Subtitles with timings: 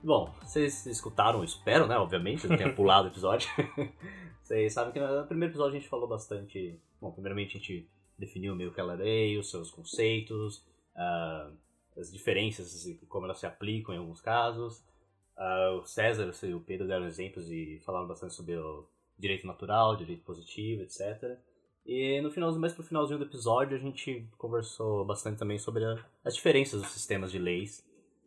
[0.04, 1.96] Bom, vocês escutaram, espero, né?
[1.96, 3.48] Obviamente, não tenha pulado o episódio.
[4.42, 6.76] vocês sabem que no primeiro episódio a gente falou bastante.
[7.00, 7.88] Bom, primeiramente a gente
[8.18, 10.58] definiu meio que ela lei, os seus conceitos,
[10.96, 11.56] uh,
[11.96, 14.84] as diferenças e como elas se aplicam em alguns casos.
[15.38, 19.94] Uh, o César e o Pedro deram exemplos e falaram bastante sobre o direito natural,
[19.94, 21.38] direito positivo, etc.
[21.86, 26.04] E no finalzinho, mais pro finalzinho do episódio, a gente conversou bastante também sobre a,
[26.24, 27.86] as diferenças dos sistemas de leis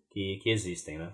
[0.10, 1.14] que, que existem, né?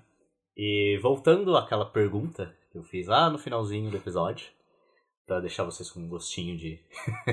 [0.55, 4.47] E voltando àquela pergunta que eu fiz lá no finalzinho do episódio,
[5.25, 6.79] para deixar vocês com um gostinho de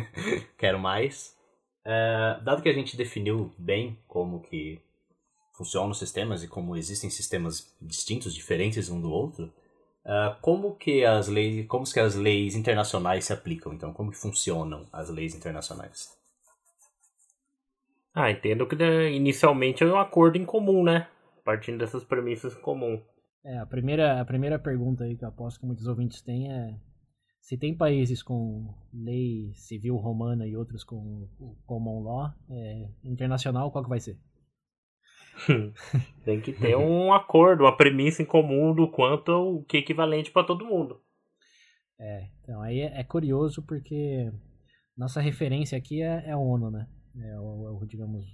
[0.56, 1.36] quero mais.
[1.84, 4.80] É, dado que a gente definiu bem como que
[5.54, 9.52] funcionam os sistemas e como existem sistemas distintos, diferentes um do outro,
[10.04, 13.72] é, como que as leis, como que as leis internacionais se aplicam?
[13.72, 16.16] Então, como que funcionam as leis internacionais?
[18.14, 21.08] Ah, entendo que né, inicialmente é um acordo em comum, né?
[21.48, 23.00] Partindo dessas premissas comuns.
[23.42, 26.78] É, a primeira, a primeira pergunta aí que eu aposto que muitos ouvintes têm é
[27.40, 31.26] se tem países com lei civil romana e outros com
[31.64, 34.18] common law, é, internacional, qual que vai ser?
[36.26, 40.30] tem que ter um acordo, uma premissa em comum do quanto o que é equivalente
[40.30, 41.00] para todo mundo.
[41.98, 44.30] É, então aí é, é, curioso porque
[44.94, 46.86] nossa referência aqui é, é a ONU, né?
[47.16, 48.26] É o, é o digamos,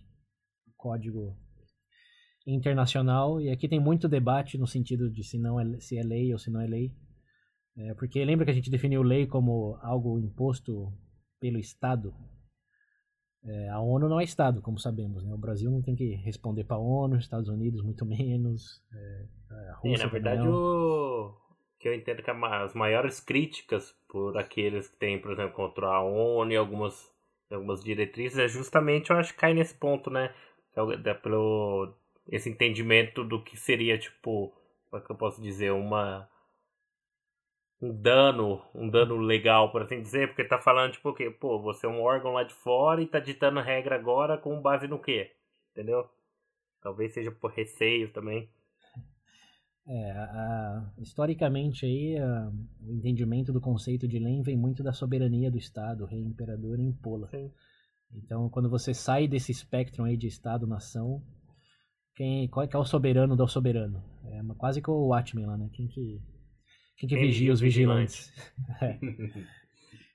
[0.77, 1.44] código
[2.47, 6.33] internacional, e aqui tem muito debate no sentido de se, não é, se é lei
[6.33, 6.93] ou se não é lei.
[7.77, 10.93] É, porque lembra que a gente definiu lei como algo imposto
[11.41, 12.15] pelo Estado?
[13.45, 15.25] É, a ONU não é Estado, como sabemos.
[15.25, 15.33] Né?
[15.35, 18.83] O Brasil não tem que responder para a ONU, os Estados Unidos muito menos.
[18.93, 19.27] É,
[19.71, 21.35] a Rússia, é, na verdade, o
[21.79, 26.03] que eu entendo que as maiores críticas por aqueles que têm, por exemplo, contra a
[26.03, 27.13] ONU e algumas,
[27.51, 30.35] algumas diretrizes é justamente, eu acho que cai nesse ponto, né?
[31.05, 31.95] É pelo
[32.29, 34.55] esse entendimento do que seria, tipo,
[34.89, 36.29] como é que eu posso dizer, uma
[37.81, 41.87] um dano, um dano legal, por assim dizer, porque tá falando, tipo, que, pô, você
[41.87, 45.33] é um órgão lá de fora e tá ditando regra agora com base no quê?
[45.73, 46.09] Entendeu?
[46.81, 48.49] Talvez seja por receio também.
[49.87, 55.51] É, a, historicamente aí, a, o entendimento do conceito de lei vem muito da soberania
[55.51, 57.29] do Estado, rei, imperador e impola.
[57.29, 57.53] Sim.
[58.15, 61.23] Então, quando você sai desse espectro aí de Estado-nação,
[62.15, 64.03] quem, qual é que é o soberano do soberano?
[64.27, 65.69] É quase que o Watchmen lá, né?
[65.73, 66.21] Quem que,
[66.97, 68.33] quem que vigia os vigilantes?
[68.81, 68.99] é.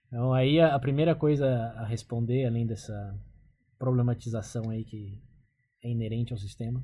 [0.07, 3.15] Então aí a, a, primeira coisa a responder, além dessa
[3.77, 5.21] problematização aí que
[5.83, 6.83] é inerente ao sistema,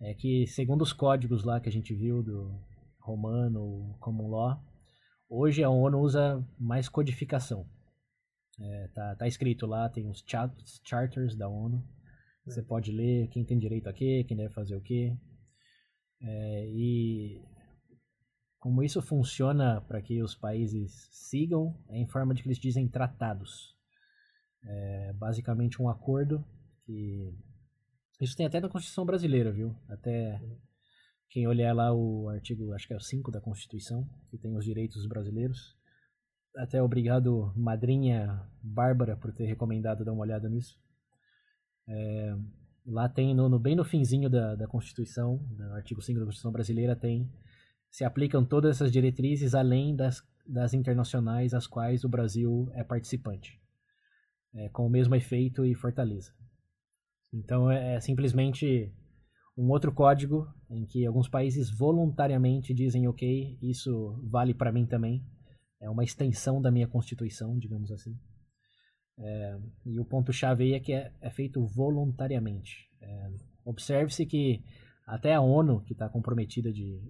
[0.00, 2.58] é que segundo os códigos lá que a gente viu do
[3.00, 4.64] romano, common law,
[5.28, 7.66] hoje a ONU usa mais codificação.
[8.60, 10.24] É, tá, tá escrito lá, tem os
[10.84, 11.84] charters da ONU,
[12.44, 12.62] você é.
[12.62, 15.16] pode ler quem tem direito a quê, quem deve fazer o quê.
[16.20, 17.42] É, e
[18.58, 22.88] como isso funciona para que os países sigam é em forma de que eles dizem
[22.88, 23.76] tratados.
[24.64, 26.44] É basicamente um acordo
[26.84, 27.34] que
[28.20, 29.74] isso tem até na Constituição brasileira, viu?
[29.88, 30.40] Até
[31.28, 34.64] quem olhar lá o artigo, acho que é o 5 da Constituição, que tem os
[34.64, 35.76] direitos brasileiros.
[36.56, 40.78] Até obrigado, madrinha Bárbara, por ter recomendado dar uma olhada nisso.
[41.88, 42.36] É,
[42.86, 46.52] lá tem, no, no, bem no finzinho da, da Constituição, no artigo 5 da Constituição
[46.52, 47.30] Brasileira, tem
[47.90, 53.60] se aplicam todas essas diretrizes além das, das internacionais às quais o Brasil é participante,
[54.54, 56.32] é, com o mesmo efeito e fortaleza.
[57.32, 58.90] Então é, é simplesmente
[59.56, 65.22] um outro código em que alguns países voluntariamente dizem ok, isso vale para mim também,
[65.78, 68.18] é uma extensão da minha Constituição, digamos assim.
[69.24, 72.88] É, e o ponto-chave aí é que é, é feito voluntariamente.
[73.00, 73.30] É,
[73.64, 74.62] Observe-se que
[75.06, 77.00] até a ONU, que está comprometida de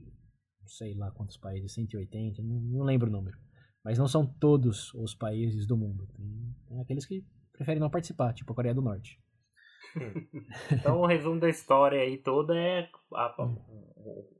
[0.60, 3.36] não sei lá quantos países, 180, não, não, lembro o número,
[3.84, 6.06] mas não são todos os países do mundo.
[6.14, 9.18] Tem, tem aqueles que preferem não participar, tipo a Coreia do Norte.
[10.72, 13.56] então o resumo da história aí toda é a, hum.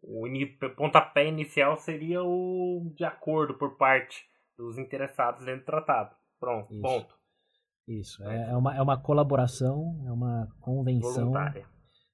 [0.02, 4.24] o, o, pontapé inicial seria o de acordo por parte
[4.56, 6.14] dos interessados dentro do tratado.
[6.38, 6.82] Pronto, Isso.
[6.82, 7.21] ponto.
[7.87, 11.31] Isso, é, é, uma, é uma colaboração, é uma convenção.
[11.31, 11.67] Voluntária.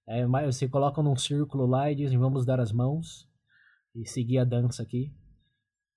[0.06, 3.28] É, você coloca num círculo lá e dizem vamos dar as mãos
[3.94, 5.12] e seguir a dança aqui.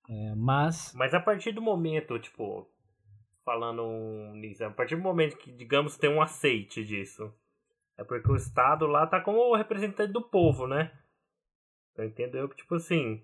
[0.08, 0.92] É, mas.
[0.94, 2.68] Mas a partir do momento, tipo,
[3.44, 3.82] falando
[4.34, 7.32] nisso, a partir do momento que, digamos, tem um aceite disso,
[7.96, 10.92] é porque o Estado lá tá como representante do povo, né?
[11.92, 13.22] Então entendeu que, tipo assim,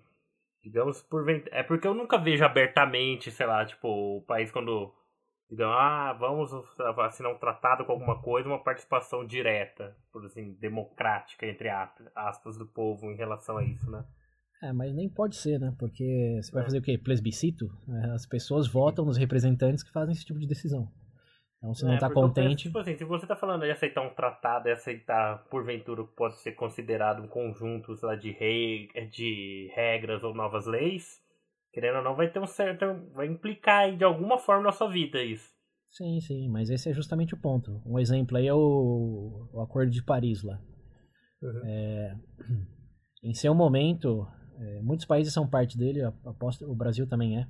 [0.63, 4.93] digamos, por é porque eu nunca vejo abertamente, sei lá, tipo, o país quando
[5.49, 6.51] digam, ah, vamos
[6.99, 11.69] assinar um tratado com alguma coisa, uma participação direta, por assim, democrática, entre
[12.15, 14.05] aspas, do povo em relação a isso, né?
[14.61, 15.73] É, mas nem pode ser, né?
[15.79, 16.65] Porque você vai é.
[16.65, 16.97] fazer o quê?
[16.97, 17.65] Plebiscito?
[17.87, 20.91] É, as pessoas votam nos representantes que fazem esse tipo de decisão.
[21.57, 22.49] Então, se não está é, contente.
[22.49, 26.15] Penso, tipo assim, se você está falando de aceitar um tratado e aceitar, porventura, que
[26.15, 31.21] pode ser considerado um conjunto lá, de, rei, de regras ou novas leis,
[31.71, 32.85] querendo ou não, vai ter um certo.
[33.13, 35.49] vai implicar de alguma forma na sua vida isso.
[35.89, 37.81] Sim, sim, mas esse é justamente o ponto.
[37.85, 40.59] Um exemplo aí é o, o Acordo de Paris lá.
[41.41, 41.61] Uhum.
[41.65, 42.15] É,
[43.23, 44.27] em seu momento,
[44.59, 47.47] é, muitos países são parte dele, aposto, o Brasil também é.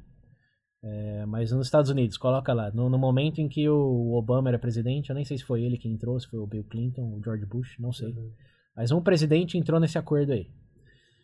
[0.81, 4.57] É, mas nos Estados Unidos, coloca lá, no, no, momento em que o Obama era
[4.57, 7.21] presidente, eu nem sei se foi ele que entrou, se foi o Bill Clinton, o
[7.21, 8.13] George Bush, não sei.
[8.13, 8.31] Uhum.
[8.73, 10.47] Mas um presidente entrou nesse acordo aí.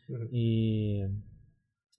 [0.10, 0.30] Uhum.
[0.34, 1.10] E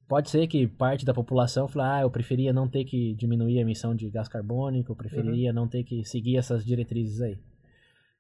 [0.09, 3.63] pode ser que parte da população fale, ah, eu preferia não ter que diminuir a
[3.63, 5.55] emissão de gás carbônico, eu preferia uhum.
[5.55, 7.39] não ter que seguir essas diretrizes aí.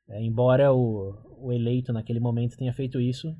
[0.08, 3.34] É, embora o, o eleito naquele momento tenha feito isso,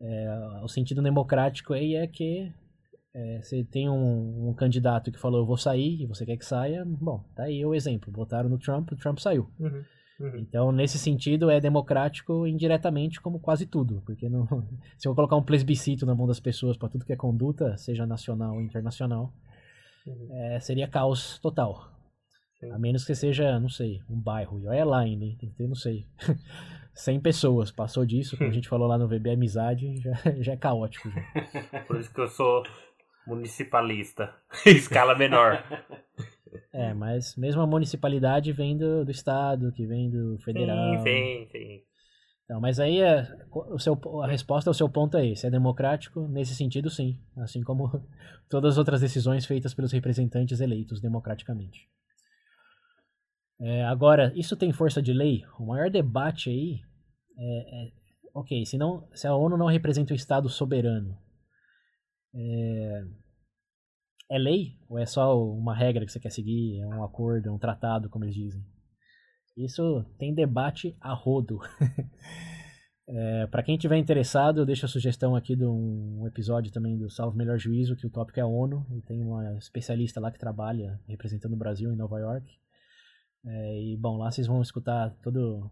[0.00, 2.52] é, o sentido democrático aí é que
[3.14, 6.44] é, você tem um, um, candidato que falou eu vou sair e você quer que
[6.44, 8.12] saia, bom, tá aí o exemplo.
[8.12, 9.48] Votaram no Trump, o Trump saiu.
[9.60, 9.84] Uhum,
[10.22, 10.38] uhum.
[10.38, 14.02] Então, nesse sentido, é democrático indiretamente como quase tudo.
[14.06, 14.46] Porque não,
[14.96, 18.06] se eu colocar um plebiscito na mão das pessoas para tudo que é conduta, seja
[18.06, 19.32] nacional ou internacional,
[20.06, 20.28] uhum.
[20.30, 21.92] é, seria caos total.
[22.58, 22.70] Sim.
[22.70, 24.60] A menos que seja, não sei, um bairro.
[24.60, 26.06] E olha lá ainda, tem que ter, não sei,
[26.94, 27.72] 100 pessoas.
[27.72, 31.10] Passou disso, como a gente falou lá no VB Amizade, já, já é caótico.
[31.10, 31.80] Já.
[31.86, 32.62] Por isso que eu sou
[33.26, 34.34] municipalista,
[34.66, 35.62] escala menor.
[36.70, 40.98] É, mas mesmo a municipalidade vem do, do estado, que vem do federal.
[40.98, 41.82] Sim, sim, sim.
[42.44, 45.46] Então, mas aí é, o seu, a resposta ao seu ponto é esse.
[45.46, 46.28] É democrático?
[46.28, 47.18] Nesse sentido, sim.
[47.38, 47.90] Assim como
[48.50, 51.88] todas as outras decisões feitas pelos representantes eleitos democraticamente.
[53.60, 55.44] É, agora, isso tem força de lei?
[55.58, 56.80] O maior debate aí
[57.38, 57.92] é, é
[58.34, 61.16] ok, se, não, se a ONU não representa o Estado soberano,
[62.34, 63.04] é,
[64.30, 67.52] é lei ou é só uma regra que você quer seguir, é um acordo, é
[67.52, 68.64] um tratado, como eles dizem?
[69.56, 71.60] Isso tem debate a rodo.
[73.06, 77.10] é, para quem tiver interessado, eu deixo a sugestão aqui de um episódio também do
[77.10, 80.38] Salve Melhor Juízo, que o tópico é a ONU, e tem uma especialista lá que
[80.38, 82.50] trabalha representando o Brasil em Nova York.
[83.44, 85.70] É, e bom, lá vocês vão escutar todo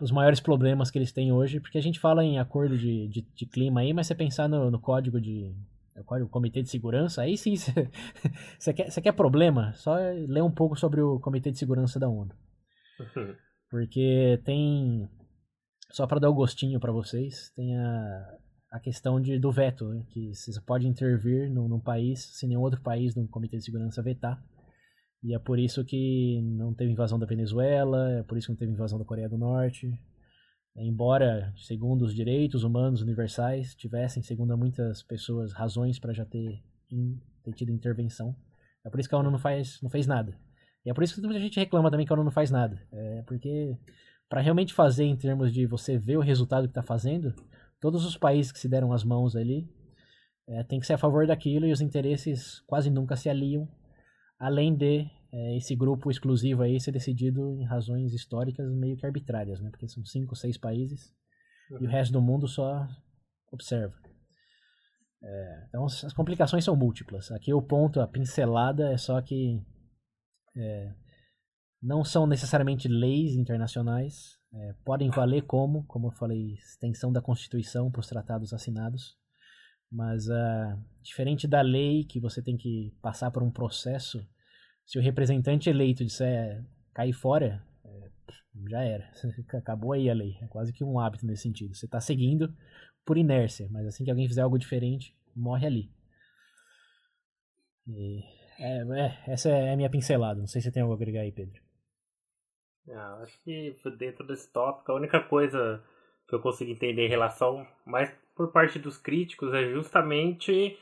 [0.00, 3.20] os maiores problemas que eles têm hoje, porque a gente fala em acordo de, de,
[3.20, 5.54] de clima aí, mas você pensar no, no código de,
[5.96, 7.54] o Comitê de Segurança, aí sim
[8.58, 9.96] você quer, quer problema, só
[10.28, 12.34] lê um pouco sobre o Comitê de Segurança da ONU.
[13.70, 15.08] Porque tem,
[15.92, 18.38] só para dar o gostinho para vocês, tem a,
[18.72, 22.60] a questão de, do veto, né, que você pode intervir num, num país se nenhum
[22.60, 24.42] outro país no Comitê de Segurança vetar.
[25.22, 28.58] E é por isso que não teve invasão da Venezuela, é por isso que não
[28.58, 29.92] teve invasão da Coreia do Norte,
[30.76, 37.20] embora, segundo os direitos humanos universais, tivessem, segundo muitas pessoas, razões para já ter, in,
[37.42, 38.34] ter tido intervenção.
[38.84, 40.38] É por isso que a ONU não, faz, não fez nada.
[40.84, 42.80] E é por isso que muita gente reclama também que a ONU não faz nada.
[42.92, 43.76] É porque,
[44.28, 47.34] para realmente fazer em termos de você ver o resultado que está fazendo,
[47.80, 49.68] todos os países que se deram as mãos ali
[50.48, 53.68] é, tem que ser a favor daquilo e os interesses quase nunca se aliam,
[54.38, 59.60] além de é, esse grupo exclusivo aí ser decidido em razões históricas meio que arbitrárias,
[59.60, 59.70] né?
[59.70, 61.12] Porque são cinco, seis países
[61.70, 61.82] uhum.
[61.82, 62.86] e o resto do mundo só
[63.52, 63.94] observa.
[65.22, 67.30] É, então as complicações são múltiplas.
[67.30, 69.62] Aqui o ponto, a pincelada é só que
[70.56, 70.94] é,
[71.82, 77.90] não são necessariamente leis internacionais, é, podem valer como, como eu falei, extensão da Constituição
[77.90, 79.16] para os tratados assinados,
[79.90, 84.24] mas uh, diferente da lei que você tem que passar por um processo
[84.90, 88.10] se o representante eleito disser cair fora, é,
[88.68, 89.08] já era.
[89.54, 90.36] Acabou aí a lei.
[90.42, 91.76] É quase que um hábito nesse sentido.
[91.76, 92.52] Você está seguindo
[93.04, 95.92] por inércia, mas assim que alguém fizer algo diferente, morre ali.
[97.86, 98.24] E,
[98.58, 100.40] é, é, essa é a minha pincelada.
[100.40, 101.62] Não sei se tem algo a agregar aí, Pedro.
[102.88, 105.80] Ah, acho que dentro desse tópico, a única coisa
[106.26, 110.76] que eu consigo entender em relação, mais por parte dos críticos, é justamente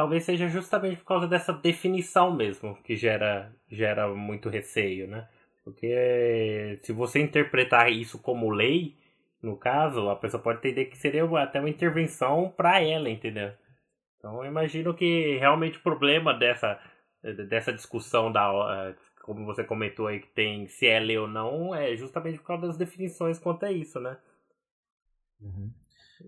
[0.00, 5.28] talvez seja justamente por causa dessa definição mesmo que gera, gera muito receio, né?
[5.62, 8.96] Porque se você interpretar isso como lei,
[9.42, 13.52] no caso, a pessoa pode entender que seria até uma intervenção para ela, entendeu?
[14.16, 16.80] Então eu imagino que realmente o problema dessa,
[17.50, 21.94] dessa discussão da como você comentou aí que tem se é lei ou não, é
[21.94, 24.16] justamente por causa das definições quanto a isso, né?
[25.42, 25.70] Uhum.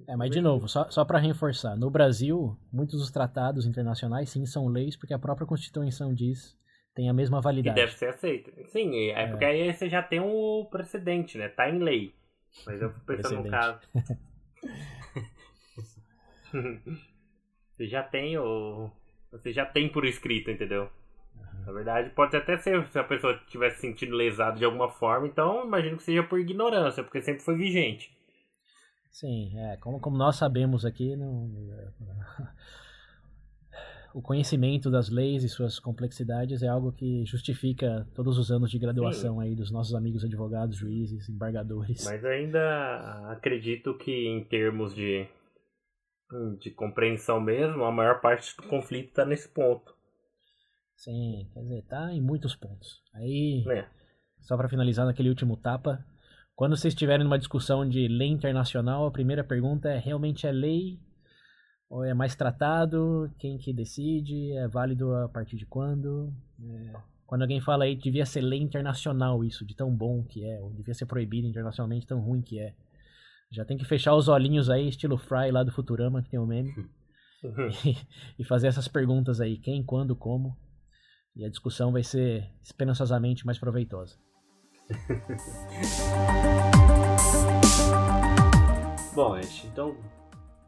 [0.09, 4.45] É, mas de novo, só, só para reforçar, no Brasil, muitos dos tratados internacionais sim
[4.47, 6.57] são leis porque a própria Constituição diz
[6.95, 7.79] tem a mesma validade.
[7.79, 8.53] E deve ser aceito.
[8.69, 9.27] Sim, é, é.
[9.29, 11.49] porque aí você já tem um precedente, né?
[11.49, 12.15] Tá em lei.
[12.67, 13.81] Mas eu fico pensando no caso.
[17.73, 18.91] você já tem o.
[19.31, 20.91] Você já tem por escrito, entendeu?
[21.35, 21.65] Uhum.
[21.65, 25.65] Na verdade, pode até ser se a pessoa tivesse sentido lesado de alguma forma, então
[25.65, 28.15] imagino que seja por ignorância, porque sempre foi vigente.
[29.13, 31.51] Sim, é, como, como nós sabemos aqui, não,
[34.15, 38.79] o conhecimento das leis e suas complexidades é algo que justifica todos os anos de
[38.79, 39.43] graduação Sim.
[39.43, 42.03] aí dos nossos amigos advogados, juízes, embargadores.
[42.07, 45.29] Mas ainda acredito que em termos de,
[46.59, 49.95] de compreensão mesmo, a maior parte do conflito está nesse ponto.
[50.97, 53.03] Sim, quer dizer, tá em muitos pontos.
[53.15, 53.87] Aí, é.
[54.41, 56.03] só para finalizar naquele último tapa,
[56.55, 60.99] quando vocês estiverem numa discussão de lei internacional, a primeira pergunta é: realmente é lei?
[61.89, 63.31] Ou é mais tratado?
[63.39, 64.53] Quem que decide?
[64.53, 66.33] É válido a partir de quando?
[66.59, 66.93] É,
[67.27, 70.73] quando alguém fala aí, devia ser lei internacional isso, de tão bom que é, ou
[70.73, 72.75] devia ser proibido internacionalmente, tão ruim que é.
[73.51, 76.45] Já tem que fechar os olhinhos aí, estilo Fry lá do Futurama, que tem o
[76.45, 76.75] um meme,
[77.43, 77.97] e,
[78.41, 80.57] e fazer essas perguntas aí: quem, quando, como.
[81.35, 84.19] E a discussão vai ser esperançosamente mais proveitosa.
[89.15, 89.97] Bom, gente, então,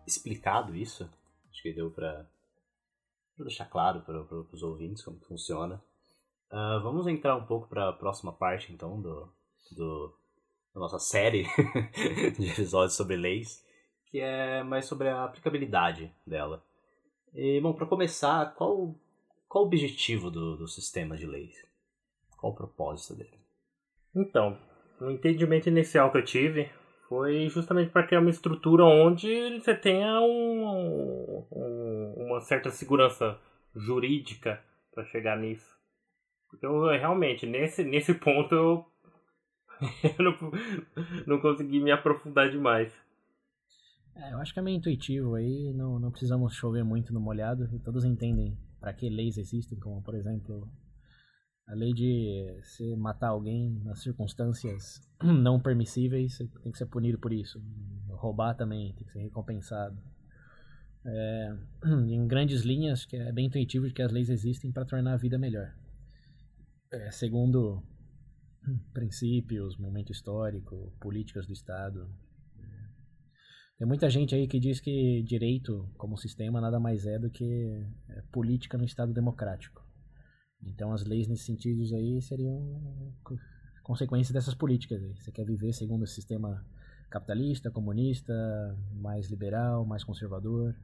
[0.07, 1.11] explicado isso,
[1.51, 2.27] acho que deu pra
[3.39, 4.21] deixar claro para
[4.53, 5.83] os ouvintes como funciona.
[6.51, 9.29] Uh, vamos entrar um pouco para a próxima parte, então, do,
[9.73, 10.15] do,
[10.75, 11.47] da nossa série
[12.39, 13.65] de episódios sobre leis,
[14.07, 16.63] que é mais sobre a aplicabilidade dela.
[17.35, 18.95] E, bom, para começar, qual,
[19.49, 21.67] qual o objetivo do, do sistema de leis?
[22.37, 23.44] Qual o propósito dele?
[24.15, 24.57] Então,
[25.01, 26.71] o entendimento inicial que eu tive
[27.09, 33.39] foi justamente para criar uma estrutura onde você tenha um, um, uma certa segurança
[33.75, 35.75] jurídica para chegar nisso.
[36.63, 38.87] Eu realmente, nesse, nesse ponto, eu,
[40.19, 40.53] eu não,
[41.27, 42.93] não consegui me aprofundar demais.
[44.17, 47.69] É, eu acho que é meio intuitivo aí, não, não precisamos chover muito no molhado
[47.75, 50.69] e todos entendem para que leis existem, como por exemplo
[51.67, 57.19] a lei de se matar alguém nas circunstâncias não permissíveis, você tem que ser punido
[57.19, 57.63] por isso.
[58.09, 59.99] Roubar também tem que ser recompensado.
[61.07, 61.57] É,
[62.09, 65.39] em grandes linhas, que é bem intuitivo que as leis existem para tornar a vida
[65.39, 65.75] melhor.
[66.93, 67.83] É, segundo
[68.93, 72.11] princípios, momento histórico, políticas do Estado.
[72.59, 72.89] É.
[73.79, 77.87] Tem muita gente aí que diz que direito como sistema nada mais é do que
[78.11, 79.84] é, política no Estado democrático.
[80.75, 83.13] Então as leis nesse sentido aí seriam
[83.83, 85.03] consequências dessas políticas.
[85.03, 85.15] Aí.
[85.17, 86.65] Você quer viver segundo o sistema
[87.09, 88.35] capitalista, comunista,
[88.93, 90.75] mais liberal, mais conservador.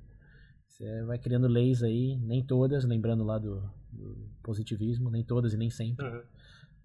[0.69, 3.61] Você vai criando leis aí, nem todas, lembrando lá do,
[3.93, 6.23] do positivismo, nem todas e nem sempre, uhum.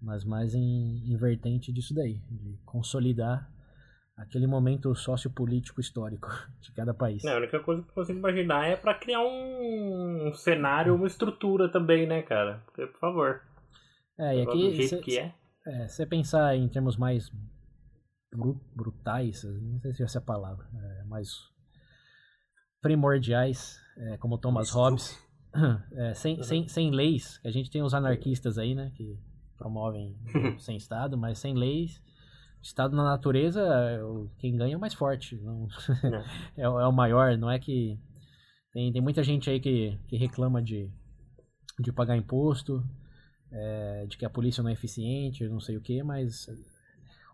[0.02, 3.48] mas mais em, em vertente disso daí, de consolidar
[4.16, 6.28] aquele momento sociopolítico histórico
[6.60, 7.24] de cada país.
[7.24, 11.06] É, a única coisa que eu consigo imaginar é para criar um, um, cenário, uma
[11.06, 12.62] estrutura também, né, cara?
[12.66, 13.42] Porque, por favor.
[14.18, 14.88] É, e aqui.
[14.88, 15.34] Cê, que é.
[15.66, 17.30] É, você pensar em termos mais
[18.74, 21.30] brutais, não sei se essa é a palavra, é, mais
[22.80, 25.18] primordiais, é, como Thomas Hobbes,
[25.96, 26.42] é, sem, uhum.
[26.42, 29.18] sem, sem leis, a gente tem os anarquistas aí, né, que
[29.56, 30.16] promovem
[30.58, 32.00] sem Estado, mas sem leis,
[32.62, 33.64] Estado na natureza,
[34.38, 35.36] quem ganha é o mais forte.
[35.36, 35.68] Não,
[36.56, 36.62] é.
[36.62, 37.98] é, o maior, não é que.
[38.72, 40.90] Tem, tem muita gente aí que, que reclama de,
[41.78, 42.84] de pagar imposto,
[43.50, 46.46] é, de que a polícia não é eficiente, não sei o que, mas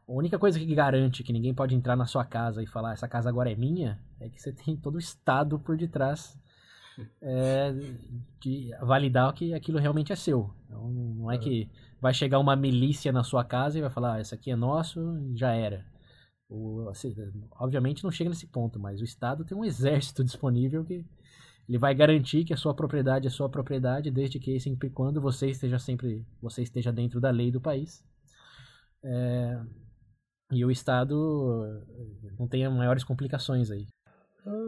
[0.09, 3.09] a única coisa que garante que ninguém pode entrar na sua casa e falar essa
[3.09, 6.38] casa agora é minha é que você tem todo o Estado por detrás
[7.20, 7.72] é,
[8.40, 10.50] de validar que aquilo realmente é seu.
[10.66, 11.68] Então, não é que
[12.00, 15.00] vai chegar uma milícia na sua casa e vai falar, ah, isso aqui é nosso,
[15.34, 15.84] já era.
[16.49, 17.14] O, assim,
[17.52, 21.04] obviamente não chega nesse ponto, mas o Estado tem um exército disponível que
[21.68, 25.49] ele vai garantir que a sua propriedade é sua propriedade, desde que sempre quando você
[25.49, 28.04] esteja sempre você esteja dentro da lei do país.
[29.04, 29.61] É,
[30.50, 31.84] e o Estado
[32.38, 33.87] não tenha maiores complicações aí.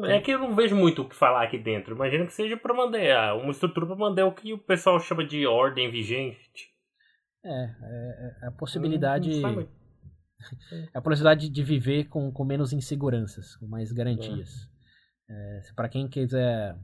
[0.04, 1.94] É que eu não vejo muito o que falar aqui dentro.
[1.94, 5.46] Imagino que seja para mandar uma estrutura para mandar o que o pessoal chama de
[5.46, 6.72] ordem vigente.
[7.44, 9.40] É, é, é a possibilidade.
[9.40, 9.60] Não, não
[10.72, 14.68] é a possibilidade de viver com, com menos inseguranças, com mais garantias.
[15.28, 15.58] É.
[15.58, 16.76] é para quem quiser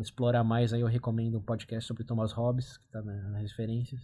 [0.00, 4.00] explorar mais, aí eu recomendo um podcast sobre Thomas Hobbes, que está na, nas referências.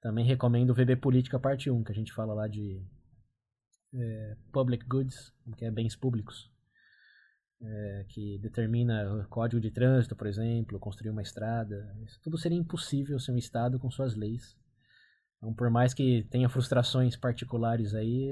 [0.00, 2.82] Também recomendo o VB Política Parte 1, que a gente fala lá de
[3.94, 6.50] é, public goods, que é bens públicos,
[7.66, 11.96] é, que determina o código de trânsito, por exemplo, construir uma estrada.
[12.04, 14.56] Isso tudo seria impossível sem um Estado com suas leis.
[15.38, 18.28] Então, por mais que tenha frustrações particulares aí,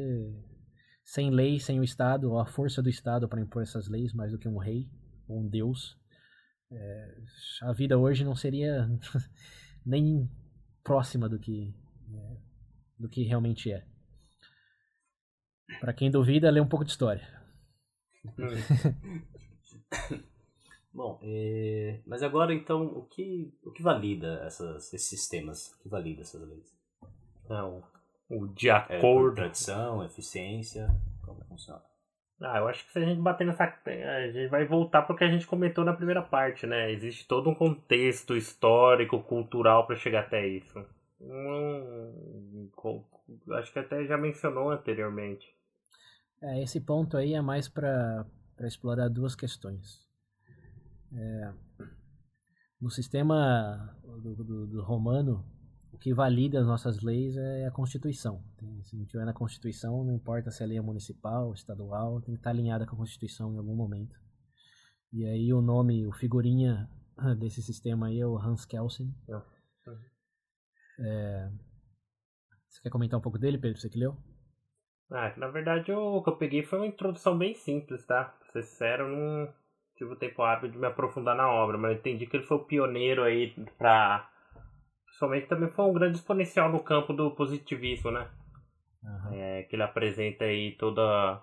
[1.04, 4.32] sem lei, sem o Estado, ou a força do Estado para impor essas leis, mais
[4.32, 4.90] do que um rei
[5.26, 5.98] ou um deus,
[6.70, 7.16] é,
[7.62, 8.88] a vida hoje não seria
[9.84, 10.30] nem
[10.84, 11.74] próxima do que,
[12.14, 12.36] é,
[12.98, 13.84] do que realmente é.
[15.80, 17.41] Para quem duvida, lê um pouco de história.
[20.94, 22.00] Bom, é...
[22.06, 25.72] mas agora então, o que, o que valida essas, esses sistemas?
[25.72, 26.70] O que valida essas leis?
[27.48, 27.82] Não,
[28.28, 29.38] o de acordo.
[29.38, 30.88] É, tradição, eficiência,
[31.24, 31.82] como funciona?
[32.40, 33.64] Ah, eu acho que se a gente bater nessa.
[33.64, 36.90] A gente vai voltar para o que a gente comentou na primeira parte, né?
[36.90, 40.84] Existe todo um contexto histórico, cultural para chegar até isso.
[41.20, 42.68] Hum,
[43.52, 45.54] acho que até já mencionou anteriormente.
[46.42, 48.26] É, esse ponto aí é mais para
[48.62, 50.04] explorar duas questões.
[51.12, 51.52] É,
[52.80, 55.44] no sistema do, do, do, romano,
[55.92, 58.42] o que valida as nossas leis é a Constituição.
[58.82, 62.40] Se não tiver na Constituição, não importa se a lei é municipal, estadual, tem que
[62.40, 64.16] estar alinhada com a Constituição em algum momento.
[65.12, 66.90] E aí o nome, o figurinha
[67.38, 69.14] desse sistema aí é o Hans Kelsen.
[70.99, 71.52] É,
[72.68, 73.80] você quer comentar um pouco dele, Pedro?
[73.80, 74.16] Você que leu?
[75.12, 78.25] Ah, na verdade o que eu peguei foi uma introdução bem simples, tá?
[78.25, 79.52] Pra ser sincero, não
[79.95, 82.57] tive o tempo hábil de me aprofundar na obra, mas eu entendi que ele foi
[82.57, 84.28] o pioneiro aí pra.
[85.04, 88.28] Principalmente também foi um grande exponencial no campo do positivismo, né?
[89.04, 89.33] Uhum.
[89.35, 91.40] É, que ele apresenta aí toda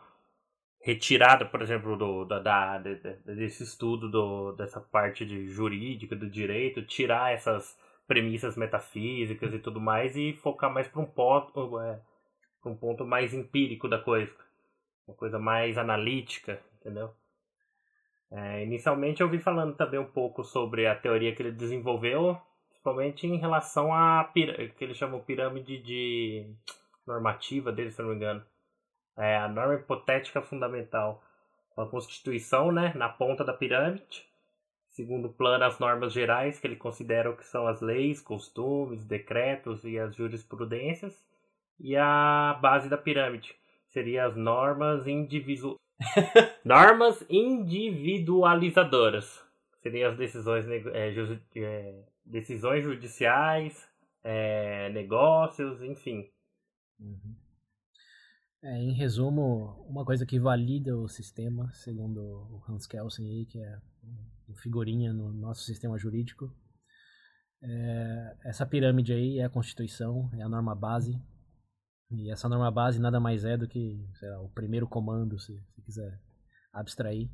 [0.82, 6.82] retirada, por exemplo, do, da, da, desse estudo do, dessa parte de jurídica, do direito,
[6.82, 7.78] tirar essas
[8.08, 11.78] premissas metafísicas e tudo mais e focar mais para um ponto,
[12.68, 14.34] um ponto mais empírico da coisa,
[15.08, 17.14] uma coisa mais analítica, entendeu?
[18.32, 23.26] É, inicialmente eu vi falando também um pouco sobre a teoria que ele desenvolveu, principalmente
[23.26, 26.54] em relação à que ele chamou pirâmide de
[27.08, 28.44] normativa dele, se não me engano.
[29.18, 31.24] É a norma hipotética fundamental.
[31.76, 34.28] A Constituição, né, na ponta da pirâmide.
[34.90, 39.98] Segundo plano, as normas gerais, que ele considera que são as leis, costumes, decretos e
[39.98, 41.29] as jurisprudências
[41.80, 43.56] e a base da pirâmide.
[43.88, 45.78] Seria as normas individu...
[46.64, 49.44] normas individualizadoras.
[49.82, 51.40] Seriam as decisões, é, ju...
[51.56, 53.90] é, decisões judiciais,
[54.24, 56.30] é, negócios, enfim.
[57.00, 57.36] Uhum.
[58.62, 63.58] É, em resumo, uma coisa que valida o sistema, segundo o Hans Kelsen aí, que
[63.58, 63.80] é
[64.56, 66.54] figurinha no nosso sistema jurídico,
[67.62, 71.18] é, essa pirâmide aí é a Constituição, é a norma base,
[72.12, 75.82] e essa norma base nada mais é do que lá, o primeiro comando, se, se
[75.82, 76.20] quiser
[76.74, 77.30] abstrair.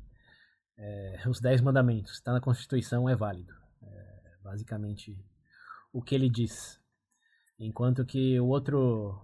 [0.78, 2.12] É, os Dez Mandamentos.
[2.12, 3.54] Está na Constituição, é válido.
[3.82, 5.18] É, basicamente,
[5.92, 6.78] o que ele diz.
[7.58, 9.18] Enquanto que o outro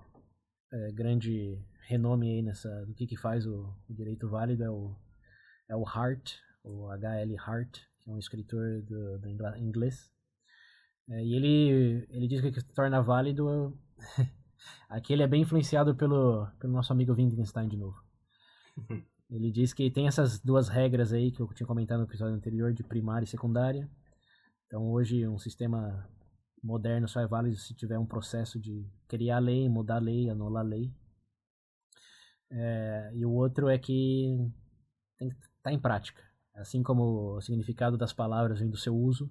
[0.73, 4.97] é, grande renome aí nessa, do que, que faz o, o, direito válido é o,
[5.69, 7.37] é o Hart, o H.L.
[7.39, 10.11] Hart, que é um escritor do, do inglês.
[11.11, 13.79] É, e ele, ele diz que o que torna válido
[14.89, 18.03] Aqui ele é bem influenciado pelo, pelo nosso amigo Wittgenstein de novo.
[19.31, 22.73] ele diz que tem essas duas regras aí que eu tinha comentado no episódio anterior,
[22.73, 23.89] de primária e secundária.
[24.67, 26.09] Então hoje um sistema
[26.63, 30.95] moderno só é válido se tiver um processo de criar lei, mudar lei, anular lei.
[32.51, 34.37] É, e o outro é que
[35.19, 36.23] tem que estar tá em prática.
[36.55, 39.31] Assim como o significado das palavras vem do seu uso,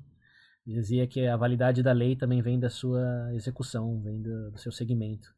[0.66, 4.72] dizia que a validade da lei também vem da sua execução, vem do, do seu
[4.72, 5.34] segmento.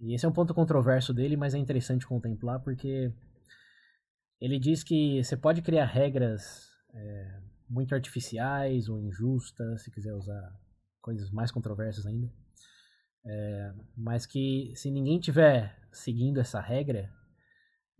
[0.00, 3.12] E esse é um ponto controverso dele, mas é interessante contemplar porque
[4.40, 10.52] ele diz que você pode criar regras é, muito artificiais ou injustas, se quiser usar
[11.00, 12.32] coisas mais controversas ainda,
[13.24, 17.08] é, mas que se ninguém tiver seguindo essa regra,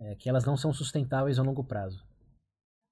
[0.01, 2.05] é, que elas não são sustentáveis a longo prazo.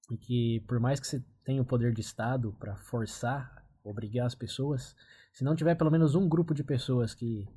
[0.09, 4.35] E que por mais que você tenha o poder de Estado para forçar, obrigar as
[4.35, 4.95] pessoas,
[5.33, 7.47] se não tiver pelo menos um grupo de pessoas que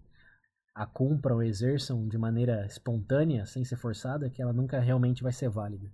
[0.74, 5.48] a cumpram, exerçam de maneira espontânea, sem ser forçada, que ela nunca realmente vai ser
[5.48, 5.90] válida.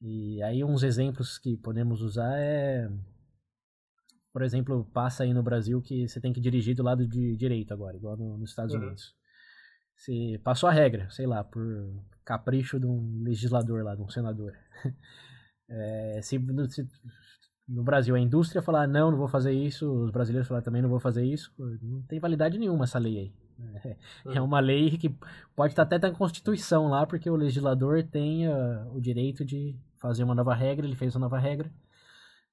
[0.00, 2.90] E aí uns exemplos que podemos usar é,
[4.32, 7.72] por exemplo, passa aí no Brasil que você tem que dirigir do lado de direito
[7.72, 8.80] agora, igual no, nos Estados uhum.
[8.80, 9.14] Unidos.
[9.94, 11.64] Se passou a regra, sei lá, por
[12.24, 14.52] capricho de um legislador lá, de um senador.
[15.74, 16.88] É, se, se,
[17.66, 20.90] no Brasil a indústria falar não, não vou fazer isso, os brasileiros falar também não
[20.90, 23.32] vou fazer isso, não tem validade nenhuma essa lei aí.
[24.26, 25.14] É, é uma lei que
[25.54, 30.24] pode estar até na Constituição lá, porque o legislador tem uh, o direito de fazer
[30.24, 31.70] uma nova regra, ele fez uma nova regra,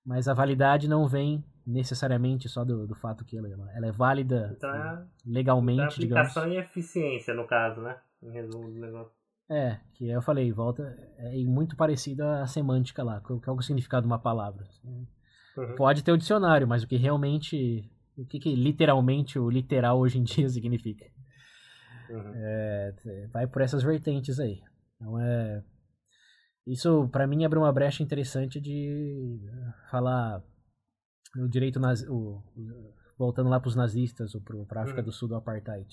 [0.05, 4.53] mas a validade não vem necessariamente só do, do fato que ela, ela é válida
[4.55, 6.65] então, é, legalmente, então aplicação digamos.
[6.65, 7.97] e eficiência, no caso, né?
[8.21, 9.18] Em resumo do negócio.
[9.49, 14.03] É, que eu falei, volta, é muito parecido à semântica lá, qual é o significado
[14.03, 14.63] de uma palavra.
[14.83, 15.75] Uhum.
[15.75, 20.19] Pode ter o dicionário, mas o que realmente, o que, que literalmente o literal hoje
[20.19, 21.05] em dia significa.
[22.09, 22.33] Uhum.
[22.35, 22.93] É,
[23.33, 24.61] vai por essas vertentes aí.
[24.95, 25.63] Então é,
[26.65, 29.39] isso para mim abre uma brecha interessante de
[29.89, 30.43] falar
[31.37, 32.43] o direito nazi, o,
[33.17, 35.05] voltando lá para os nazistas ou para a África uhum.
[35.05, 35.87] do Sul do apartheid.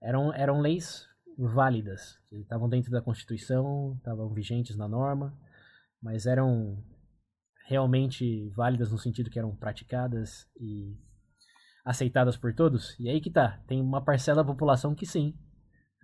[0.00, 1.08] Eram, eram leis
[1.38, 5.38] válidas, estavam dentro da Constituição, estavam vigentes na norma,
[6.02, 6.82] mas eram
[7.66, 10.96] realmente válidas no sentido que eram praticadas e
[11.84, 12.98] aceitadas por todos?
[12.98, 15.38] E aí que tá, tem uma parcela da população que sim.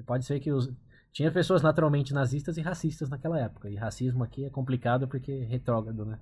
[0.06, 0.72] Pode ser que os
[1.12, 3.70] tinha pessoas naturalmente nazistas e racistas naquela época.
[3.70, 6.18] E racismo aqui é complicado porque é retrógrado, né?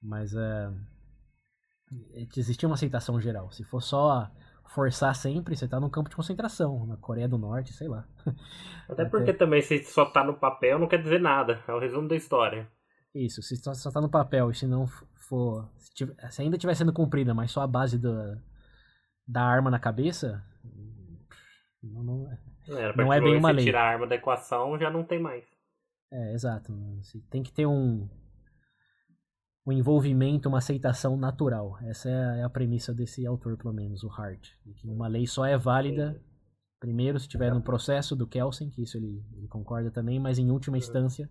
[0.00, 0.76] Mas uh,
[2.36, 3.50] existia uma aceitação geral.
[3.50, 4.30] Se for só
[4.66, 8.06] forçar sempre, você tá num campo de concentração, na Coreia do Norte, sei lá.
[8.88, 9.38] Até porque Até...
[9.38, 12.68] também se só tá no papel não quer dizer nada, é o resumo da história.
[13.14, 15.68] Isso, se só, só tá no papel e se não for.
[15.78, 18.12] Se, tiver, se ainda estiver sendo cumprida, mas só a base do,
[19.26, 20.44] da arma na cabeça.
[21.82, 22.32] Não, não,
[22.76, 23.64] é, não é bem uma lei.
[23.64, 25.44] tirar a arma da equação, já não tem mais.
[26.12, 26.72] É, exato.
[27.30, 28.08] Tem que ter um,
[29.66, 31.78] um envolvimento, uma aceitação natural.
[31.82, 34.50] Essa é a premissa desse autor, pelo menos, o Hart.
[34.80, 36.22] Que uma lei só é válida,
[36.78, 40.50] primeiro, se tiver no processo do Kelsen, que isso ele, ele concorda também, mas em
[40.50, 41.30] última instância,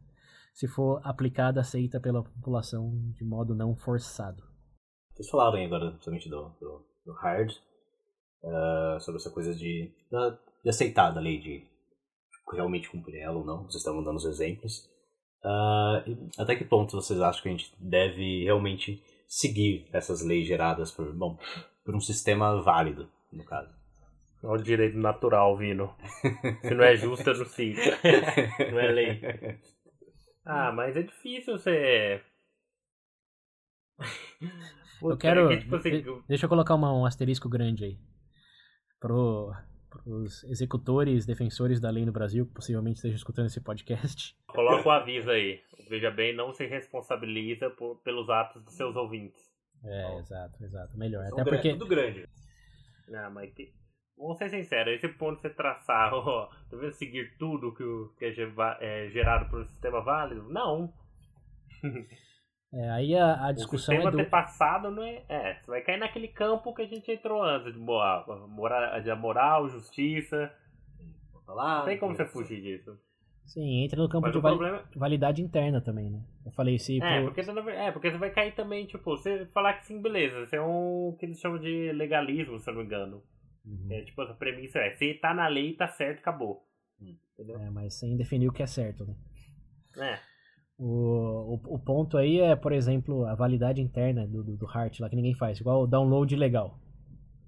[0.53, 4.43] se for aplicada, aceita pela população de modo não forçado.
[5.13, 7.51] Vocês falaram aí agora, principalmente do, do, do Hard,
[8.43, 9.93] uh, sobre essa coisa de,
[10.63, 11.67] de aceitar da lei, de
[12.51, 13.63] realmente cumprir ela ou não.
[13.63, 14.91] Vocês estavam dando os exemplos.
[15.43, 20.91] Uh, até que ponto vocês acham que a gente deve realmente seguir essas leis geradas
[20.91, 21.37] por, bom,
[21.83, 23.73] por um sistema válido, no caso?
[24.41, 25.93] Olha o direito natural vindo.
[26.61, 27.79] Se não é justo, eu não sigo.
[28.71, 29.21] Não é lei.
[30.45, 32.21] Ah, mas é difícil você.
[35.01, 35.49] eu quero.
[35.49, 37.97] É que, tipo, assim, Deixa eu colocar uma, um asterisco grande aí.
[38.99, 39.53] Pro,
[40.05, 44.35] os executores, defensores da lei no Brasil, que possivelmente estejam escutando esse podcast.
[44.47, 45.61] Coloca o aviso aí.
[45.89, 49.51] Veja bem, não se responsabiliza por, pelos atos dos seus ouvintes.
[49.83, 50.97] É, exato, exato.
[50.97, 51.25] Melhor.
[51.25, 51.71] Até porque.
[51.73, 52.27] Tudo grande.
[53.07, 53.73] Não, mas que...
[54.17, 58.25] vamos ser sinceros, esse ponto de você traçar, ó, devendo seguir tudo que, o, que
[58.25, 58.33] é,
[58.79, 60.49] é gerado por um sistema válido?
[60.49, 60.93] Não.
[62.73, 64.17] É, aí a, a discussão o sistema é do...
[64.17, 67.71] ter passado não é, é, você vai cair naquele campo que a gente entrou antes
[67.71, 70.51] de moral, moral, de moral justiça.
[71.47, 72.97] Não tem como você fugir disso.
[73.45, 74.83] Sim, entra no campo Mas de problema...
[74.95, 76.23] validade interna também, né?
[76.45, 77.25] Eu falei se é, pro...
[77.25, 77.69] porque você não...
[77.69, 81.15] é, porque você vai cair também, tipo, você falar que sim, beleza, você é um
[81.19, 83.21] que eles chamam de legalismo, se eu não me engano.
[83.65, 83.87] Uhum.
[83.91, 86.65] É, tipo, essa premissa é, se tá na lei, tá certo, acabou.
[86.99, 87.59] Entendeu?
[87.59, 89.15] É, mas sem definir o que é certo, né?
[89.97, 90.32] É.
[90.85, 94.99] O, o, o, ponto aí é, por exemplo, a validade interna do, do, do Heart
[94.99, 96.77] lá que ninguém faz, igual o download legal.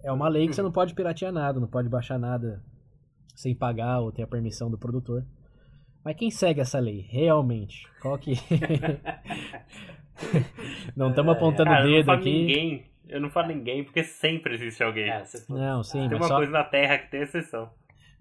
[0.01, 2.63] É uma lei que você não pode piratear nada, não pode baixar nada
[3.35, 5.25] sem pagar ou ter a permissão do produtor.
[6.01, 7.85] Mas quem segue essa lei, realmente?
[8.01, 8.35] Qual que.
[10.95, 12.31] não estamos é, apontando o dedo aqui.
[12.31, 12.85] Ninguém.
[13.09, 15.09] Eu não falo ninguém, porque sempre existe alguém.
[15.09, 16.37] É, não, sim, tem uma só...
[16.37, 17.69] coisa na Terra que tem exceção.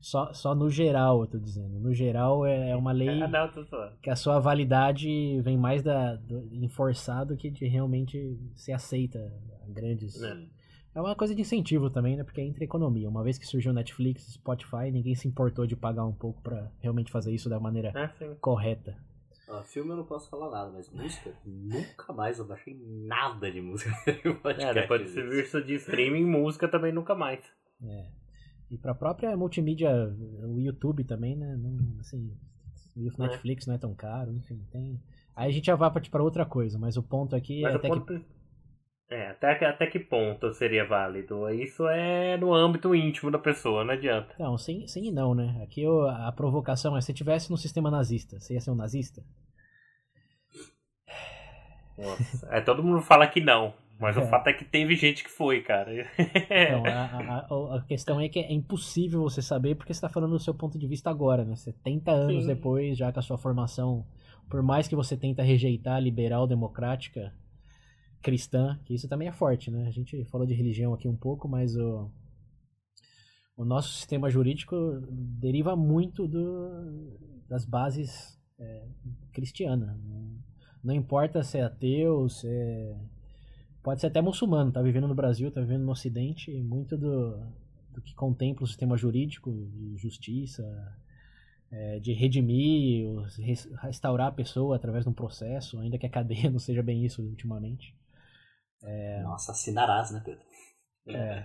[0.04, 1.80] Só, só no geral, eu tô dizendo.
[1.80, 3.50] No geral é, é uma lei ah, não,
[4.02, 9.32] que a sua validade vem mais da, do, enforçado que de realmente se aceita
[9.66, 10.20] grandes.
[10.20, 10.28] Não.
[10.28, 10.46] É.
[10.96, 12.22] é uma coisa de incentivo também, né?
[12.22, 13.08] Porque é entre economia.
[13.08, 17.10] Uma vez que surgiu Netflix, Spotify, ninguém se importou de pagar um pouco para realmente
[17.10, 18.94] fazer isso da maneira é, correta.
[19.48, 23.62] Ah, filme eu não posso falar nada, mas música, nunca mais eu baixei nada de
[23.62, 23.90] música.
[24.58, 27.42] é, depois de serviço de streaming, música também nunca mais.
[27.82, 28.23] É.
[28.74, 29.88] E para a própria multimídia,
[30.42, 31.56] o YouTube também, né?
[31.56, 32.36] Não, assim,
[32.96, 33.28] o é.
[33.28, 33.70] Netflix é.
[33.70, 35.00] não é tão caro, enfim, tem.
[35.36, 37.88] Aí a gente já vai para outra coisa, mas o ponto aqui mas é até
[37.88, 38.04] ponto...
[38.04, 38.26] que.
[39.08, 41.48] É, até, até que ponto seria válido?
[41.50, 44.34] Isso é no âmbito íntimo da pessoa, não adianta.
[44.40, 45.60] Não, sim, sim e não, né?
[45.62, 49.22] Aqui eu, a provocação é, se tivesse no sistema nazista, você ia ser um nazista?
[51.96, 53.72] Nossa, é, todo mundo fala que não.
[53.98, 54.20] Mas é.
[54.20, 55.92] o fato é que teve gente que foi, cara.
[55.92, 60.32] Então, a, a, a, questão é que é impossível você saber porque você está falando
[60.32, 61.54] do seu ponto de vista agora, né?
[61.54, 62.46] 70 anos Sim.
[62.48, 64.04] depois, já com a sua formação,
[64.50, 67.32] por mais que você tenta rejeitar a liberal democrática,
[68.24, 69.86] cristã, que isso também é forte, né?
[69.86, 72.10] A gente falou de religião aqui um pouco, mas o,
[73.56, 74.76] o nosso sistema jurídico
[75.10, 78.88] deriva muito do, das bases é,
[79.32, 80.02] cristianas.
[80.02, 80.38] Não,
[80.82, 82.96] não importa se é ateu, se é,
[83.84, 87.38] pode ser até muçulmano, tá vivendo no Brasil, tá vivendo no Ocidente, e muito do,
[87.92, 90.64] do que contempla o sistema jurídico de justiça,
[91.70, 93.06] é, de redimir,
[93.82, 97.22] restaurar a pessoa através de um processo, ainda que a cadeia não seja bem isso
[97.22, 97.94] ultimamente.
[98.82, 99.22] É...
[99.22, 100.44] Nossa, assinarás, né, Pedro?
[101.06, 101.44] É.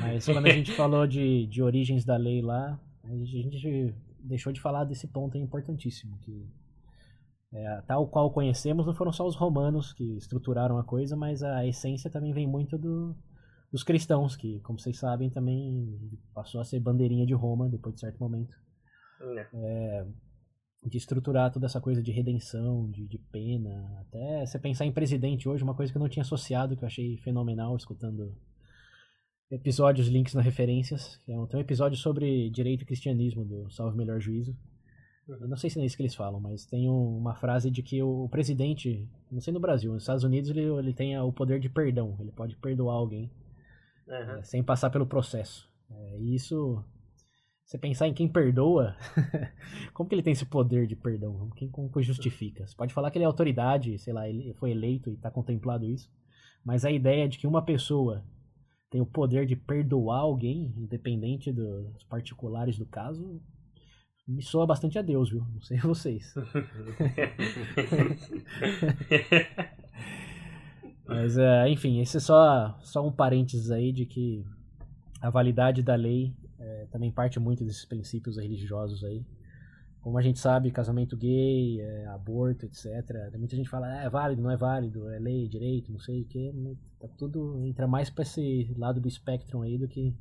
[0.00, 4.60] Mas quando a gente falou de, de origens da lei lá, a gente deixou de
[4.60, 6.50] falar desse ponto importantíssimo, que
[7.52, 11.66] é, tal qual conhecemos não foram só os romanos que estruturaram a coisa, mas a
[11.66, 13.16] essência também vem muito do,
[13.72, 15.98] dos cristãos, que, como vocês sabem, também
[16.34, 18.54] passou a ser bandeirinha de Roma depois de certo momento.
[19.54, 20.06] É.
[20.86, 25.48] de estruturar toda essa coisa de redenção, de, de, pena, até você pensar em presidente
[25.48, 28.32] hoje, uma coisa que eu não tinha associado, que eu achei fenomenal escutando
[29.50, 31.20] episódios, links nas referências.
[31.26, 34.56] É um, tem um episódio sobre direito e cristianismo do Salve Melhor Juízo.
[35.28, 37.82] Eu não sei se é isso que eles falam, mas tem um, uma frase de
[37.82, 41.30] que o, o, presidente, não sei no Brasil, nos Estados Unidos ele, ele tem o
[41.30, 43.30] poder de perdão, ele pode perdoar alguém
[44.06, 44.14] uhum.
[44.14, 45.68] é, sem passar pelo processo.
[45.90, 46.82] É, e isso
[47.68, 48.96] você pensar em quem perdoa,
[49.92, 51.50] como que ele tem esse poder de perdão?
[51.54, 52.66] Quem como que justifica?
[52.66, 55.84] Você pode falar que ele é autoridade, sei lá, ele foi eleito e está contemplado
[55.84, 56.10] isso,
[56.64, 58.24] mas a ideia de que uma pessoa
[58.90, 63.38] tem o poder de perdoar alguém, independente dos particulares do caso,
[64.28, 65.42] me soa bastante a Deus, viu?
[65.54, 66.34] Não sei vocês.
[71.06, 74.44] mas, é, enfim, esse é só, só um parênteses aí de que
[75.20, 79.24] a validade da lei é, também parte muito desses princípios religiosos aí.
[80.00, 82.86] Como a gente sabe, casamento gay, é, aborto, etc.
[83.36, 86.24] Muita gente fala, ah, é válido, não é válido, é lei, direito, não sei o
[86.26, 86.52] que.
[87.00, 90.14] Tá tudo entra mais para esse lado do espectro aí do que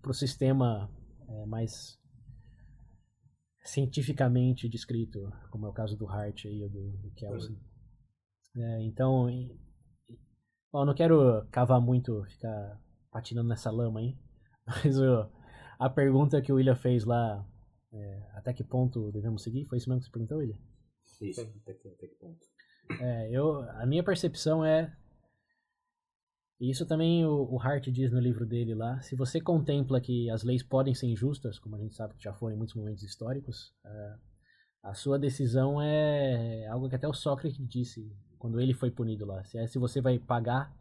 [0.00, 0.88] para o sistema
[1.28, 1.98] é, mais
[3.66, 7.58] cientificamente descrito, como é o caso do Hart aí, do, do Kelsen.
[8.56, 9.26] É, então,
[10.72, 14.16] bom, não quero cavar muito, ficar patinando nessa lama aí,
[14.66, 14.96] mas
[15.78, 17.46] a pergunta que o William fez lá,
[17.92, 19.66] é, até que ponto devemos seguir?
[19.66, 20.58] Foi isso mesmo que você perguntou, William?
[21.20, 22.46] Isso, até que, até que ponto.
[23.00, 24.94] É, eu, a minha percepção é.
[26.58, 29.00] E isso também o, o Hart diz no livro dele lá.
[29.02, 32.32] Se você contempla que as leis podem ser injustas, como a gente sabe que já
[32.32, 34.14] foram em muitos momentos históricos, é,
[34.82, 39.44] a sua decisão é algo que até o Sócrates disse quando ele foi punido lá.
[39.44, 40.74] Se é se você vai pagar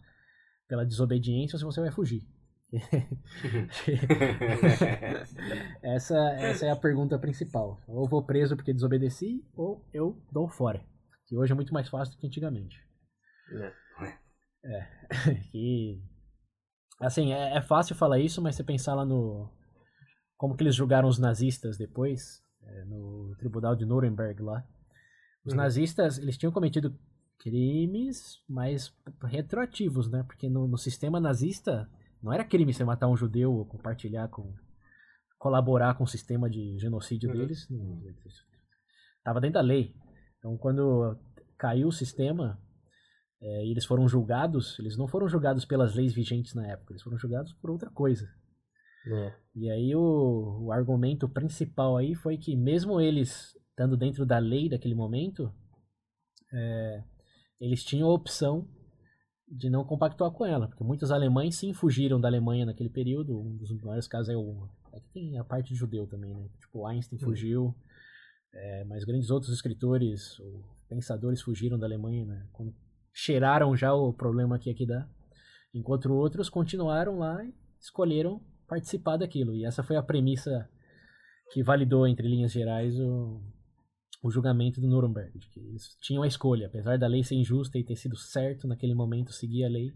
[0.68, 2.26] pela desobediência ou se você vai fugir.
[5.82, 7.80] essa, essa é a pergunta principal.
[7.88, 10.82] Ou vou preso porque desobedeci, ou eu dou fora.
[11.28, 12.80] Que hoje é muito mais fácil do que antigamente.
[13.52, 13.85] É.
[14.66, 14.88] é.
[15.52, 16.02] Que.
[17.00, 19.50] Assim, é, é fácil falar isso, mas você pensar lá no.
[20.38, 24.66] Como que eles julgaram os nazistas depois, é, no tribunal de Nuremberg lá.
[25.46, 25.58] Os uhum.
[25.58, 26.98] nazistas, eles tinham cometido
[27.38, 30.24] crimes mais retroativos, né?
[30.24, 31.90] Porque no, no sistema nazista
[32.22, 34.54] não era crime você matar um judeu ou compartilhar com.
[35.38, 37.38] colaborar com o sistema de genocídio uhum.
[37.38, 37.70] deles.
[37.70, 38.02] Não,
[39.24, 39.94] tava dentro da lei.
[40.40, 41.18] Então quando
[41.58, 42.60] caiu o sistema
[43.42, 47.04] é, e eles foram julgados, eles não foram julgados pelas leis vigentes na época, eles
[47.04, 48.28] foram julgados por outra coisa.
[49.08, 49.34] É.
[49.56, 54.70] E aí o, o argumento principal aí foi que mesmo eles estando dentro da lei
[54.70, 55.54] daquele momento,
[56.52, 57.04] é,
[57.60, 58.68] eles tinham a opção
[59.48, 63.40] de não compactuar com ela, porque muitos alemães sim fugiram da Alemanha naquele período.
[63.40, 64.68] Um dos maiores casos é o.
[64.92, 66.50] É que tem a parte de judeu também, né?
[66.60, 67.26] Tipo, Einstein uhum.
[67.26, 67.76] fugiu,
[68.54, 70.42] é, mas grandes outros escritores,
[70.88, 72.48] pensadores fugiram da Alemanha, né?
[72.54, 72.74] Quando
[73.16, 75.08] cheiraram já o problema que aqui dá.
[75.74, 79.56] Enquanto outros continuaram lá e escolheram participar daquilo.
[79.56, 80.70] E essa foi a premissa
[81.54, 83.42] que validou, entre linhas gerais, o,
[84.22, 87.78] o julgamento do Nuremberg, de que eles tinham a escolha, apesar da lei ser injusta
[87.78, 89.94] e ter sido certo naquele momento seguir a lei,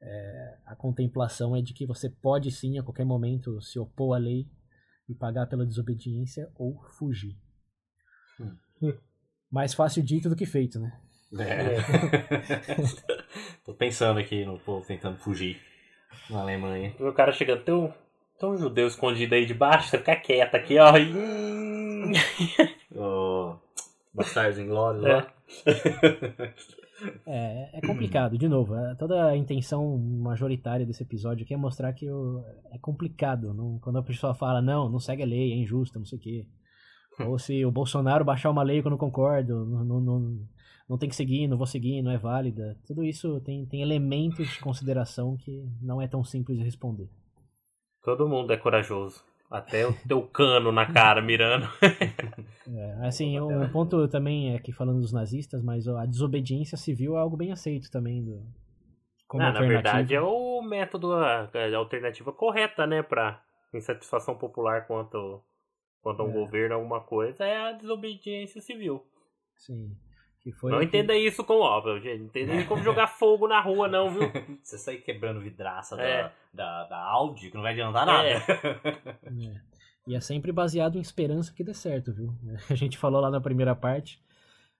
[0.00, 4.18] é, a contemplação é de que você pode sim a qualquer momento se opor à
[4.18, 4.48] lei
[5.08, 7.36] e pagar pela desobediência ou fugir.
[8.40, 8.96] Hum.
[9.50, 11.00] Mais fácil dito do que feito, né?
[11.38, 11.76] É.
[13.64, 15.60] Tô pensando aqui no povo tentando fugir
[16.28, 16.94] na Alemanha.
[17.00, 17.90] O cara chegando, tem um,
[18.38, 20.92] tem um judeu escondido aí debaixo, você fica quieto aqui, ó.
[22.94, 23.56] o
[24.14, 25.14] Bastardos Inglórios é.
[25.14, 25.26] lá.
[27.26, 28.76] É, é complicado, de novo.
[28.76, 33.52] É, toda a intenção majoritária desse episódio aqui é mostrar que o, é complicado.
[33.52, 36.20] Não, quando a pessoa fala, não, não segue a lei, é injusta, não sei o
[36.20, 36.46] quê.
[37.26, 40.38] Ou se o Bolsonaro baixar uma lei que eu não concordo, não, não, não,
[40.92, 42.76] não tem que seguir, não vou seguir, não é válida.
[42.86, 47.08] Tudo isso tem, tem elementos de consideração que não é tão simples de responder.
[48.02, 49.24] Todo mundo é corajoso.
[49.50, 51.66] Até o teu cano na cara mirando.
[52.68, 57.20] é, assim, um ponto também é que falando dos nazistas, mas a desobediência civil é
[57.20, 58.22] algo bem aceito também.
[58.22, 58.42] Do,
[59.26, 64.86] como Não, na verdade é o método, a, a alternativa correta, né, para insatisfação popular
[64.86, 65.42] quanto,
[66.02, 66.34] quanto a um é.
[66.34, 69.02] governo, alguma coisa, é a desobediência civil.
[69.56, 69.96] Sim
[70.44, 70.84] não que...
[70.84, 72.18] entenda isso como óbvio, gente.
[72.18, 74.22] Não entenda isso como jogar fogo na rua, não, viu?
[74.62, 76.22] Você sair quebrando vidraça é.
[76.22, 78.28] da, da, da, Audi, que não vai adiantar nada.
[78.28, 78.36] É.
[79.46, 79.60] é.
[80.06, 82.34] E é sempre baseado em esperança que dê certo, viu?
[82.68, 84.20] A gente falou lá na primeira parte.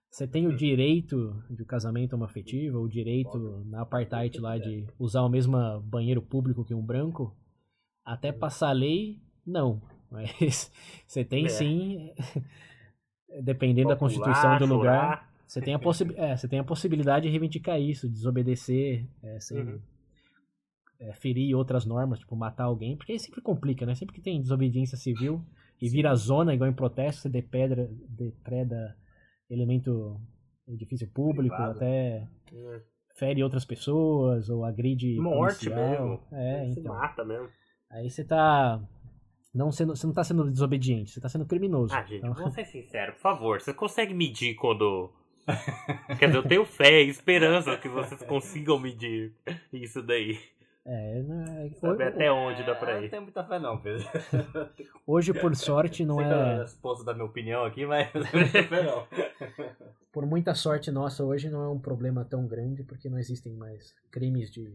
[0.09, 5.23] Você tem o direito de um casamento homoafetivo, o direito na apartheid lá de usar
[5.23, 7.35] o mesmo banheiro público que um branco.
[8.05, 9.81] Até passar a lei, não.
[10.11, 10.71] Mas
[11.07, 11.49] você tem é.
[11.49, 12.13] sim,
[13.41, 15.32] dependendo Popular, da constituição do lugar.
[15.53, 19.59] Você tem, a possi é, você tem a possibilidade de reivindicar isso, desobedecer, é, sem
[19.59, 19.79] uhum.
[20.99, 23.93] é, ferir outras normas, tipo matar alguém, porque aí sempre complica, né?
[23.93, 25.45] Sempre que tem desobediência civil
[25.79, 28.97] e vira zona, igual em protesto, você depedra, depreda
[29.47, 30.19] elemento
[30.67, 31.77] edifício público, Privado.
[31.77, 32.81] até uhum.
[33.15, 35.89] fere outras pessoas ou agride Morte policial.
[35.89, 36.27] mesmo.
[36.31, 36.81] É, então.
[36.81, 37.47] Se mata mesmo.
[37.91, 38.81] Aí você tá
[39.53, 41.93] não sendo, você não tá sendo desobediente, você tá sendo criminoso.
[41.93, 42.33] Ah, gente, então...
[42.33, 43.61] vamos ser sincero, por favor.
[43.61, 45.13] Você consegue medir quando
[46.19, 49.33] Quer dizer, eu tenho fé e esperança que vocês consigam medir
[49.71, 50.39] isso daí.
[50.85, 51.69] É, não é...
[51.79, 53.03] Saber até onde dá pra ir.
[53.03, 54.05] não tenho muita fé não, Pedro.
[55.07, 56.61] Hoje, por sorte, não Sei é...
[56.61, 59.07] Eu posso dar minha opinião aqui, mas não tenho fé não.
[60.11, 63.95] Por muita sorte nossa, hoje não é um problema tão grande, porque não existem mais
[64.11, 64.71] crimes de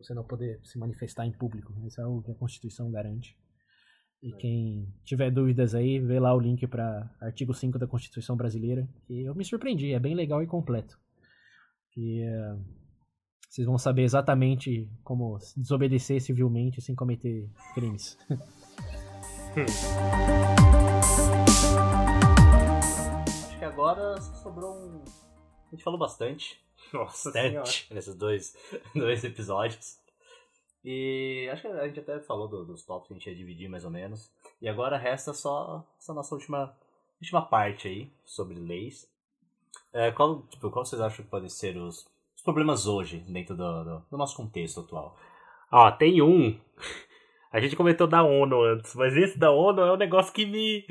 [0.00, 1.70] você não poder se manifestar em público.
[1.84, 3.36] Isso é o que a Constituição garante.
[4.20, 8.88] E quem tiver dúvidas aí, vê lá o link para artigo 5 da Constituição Brasileira,
[9.06, 10.98] que eu me surpreendi, é bem legal e completo.
[11.96, 12.60] E uh,
[13.48, 18.18] vocês vão saber exatamente como desobedecer civilmente sem cometer crimes.
[23.26, 25.04] Acho que agora sobrou um.
[25.66, 26.60] A gente falou bastante.
[26.92, 28.56] Nossa, bastante nesses dois,
[28.94, 29.98] dois episódios.
[30.84, 33.68] E acho que a gente até falou do, dos tops que a gente ia dividir
[33.68, 34.32] mais ou menos.
[34.60, 36.76] E agora resta só essa nossa última,
[37.20, 39.10] última parte aí sobre leis.
[39.92, 43.84] É, qual, tipo, qual vocês acham que podem ser os, os problemas hoje dentro do,
[43.84, 45.16] do, do, nosso contexto atual?
[45.72, 46.58] Ó, tem um.
[47.50, 50.86] A gente comentou da ONU antes, mas esse da ONU é um negócio que me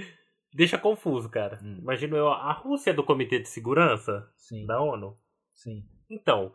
[0.52, 1.60] deixa confuso, cara.
[1.62, 1.78] Hum.
[1.82, 4.66] Imagino eu, a Rússia é do Comitê de Segurança Sim.
[4.66, 5.16] da ONU?
[5.54, 5.84] Sim.
[6.10, 6.52] Então,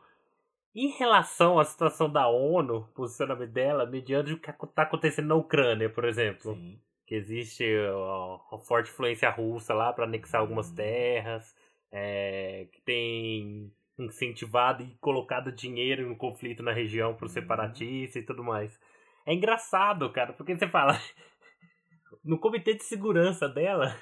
[0.75, 5.91] em relação à situação da ONU, posicionamento dela, mediante o que está acontecendo na Ucrânia,
[5.91, 6.81] por exemplo, Sim.
[7.07, 7.65] que existe
[8.51, 10.77] uma forte influência russa lá para anexar algumas uhum.
[10.77, 11.55] terras,
[11.91, 17.43] é, que tem incentivado e colocado dinheiro no conflito na região para os uhum.
[17.43, 18.81] separatistas e tudo mais.
[19.27, 20.99] É engraçado, cara, porque você fala
[22.25, 23.95] no comitê de segurança dela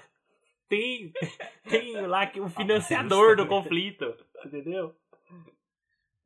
[0.68, 1.12] tem
[1.68, 4.14] tem lá o financiador do conflito,
[4.46, 4.94] entendeu?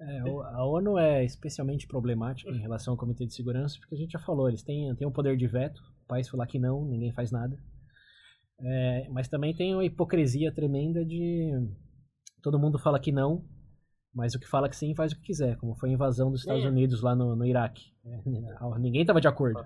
[0.00, 4.10] É, a ONU é especialmente problemática em relação ao Comitê de Segurança, porque a gente
[4.10, 7.12] já falou, eles têm, têm um poder de veto, o país falar que não, ninguém
[7.12, 7.56] faz nada.
[8.60, 11.50] É, mas também tem uma hipocrisia tremenda de
[12.42, 13.44] todo mundo fala que não,
[14.14, 16.40] mas o que fala que sim faz o que quiser, como foi a invasão dos
[16.40, 16.68] Estados é.
[16.68, 17.92] Unidos lá no, no Iraque.
[18.04, 18.20] É,
[18.78, 19.60] ninguém estava de acordo.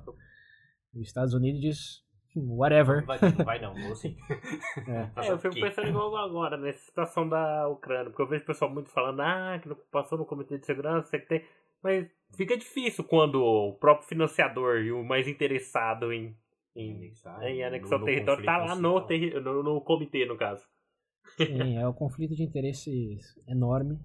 [0.94, 2.07] Os Estados Unidos diz
[2.46, 3.00] whatever.
[3.00, 4.16] Não vai, não, vai não, vou sim.
[4.88, 5.26] É.
[5.26, 8.70] é eu fico pensando igual agora, nessa situação da Ucrânia, porque eu vejo o pessoal
[8.70, 11.44] muito falando, ah, que não passou no comitê de segurança, sei que tem.
[11.82, 16.36] Mas fica difícil quando o próprio financiador e o mais interessado em,
[16.74, 20.66] em, anexar, em anexar o território tá lá no, terri no, no comitê, no caso.
[21.36, 23.98] Sim, é um conflito de interesses enorme.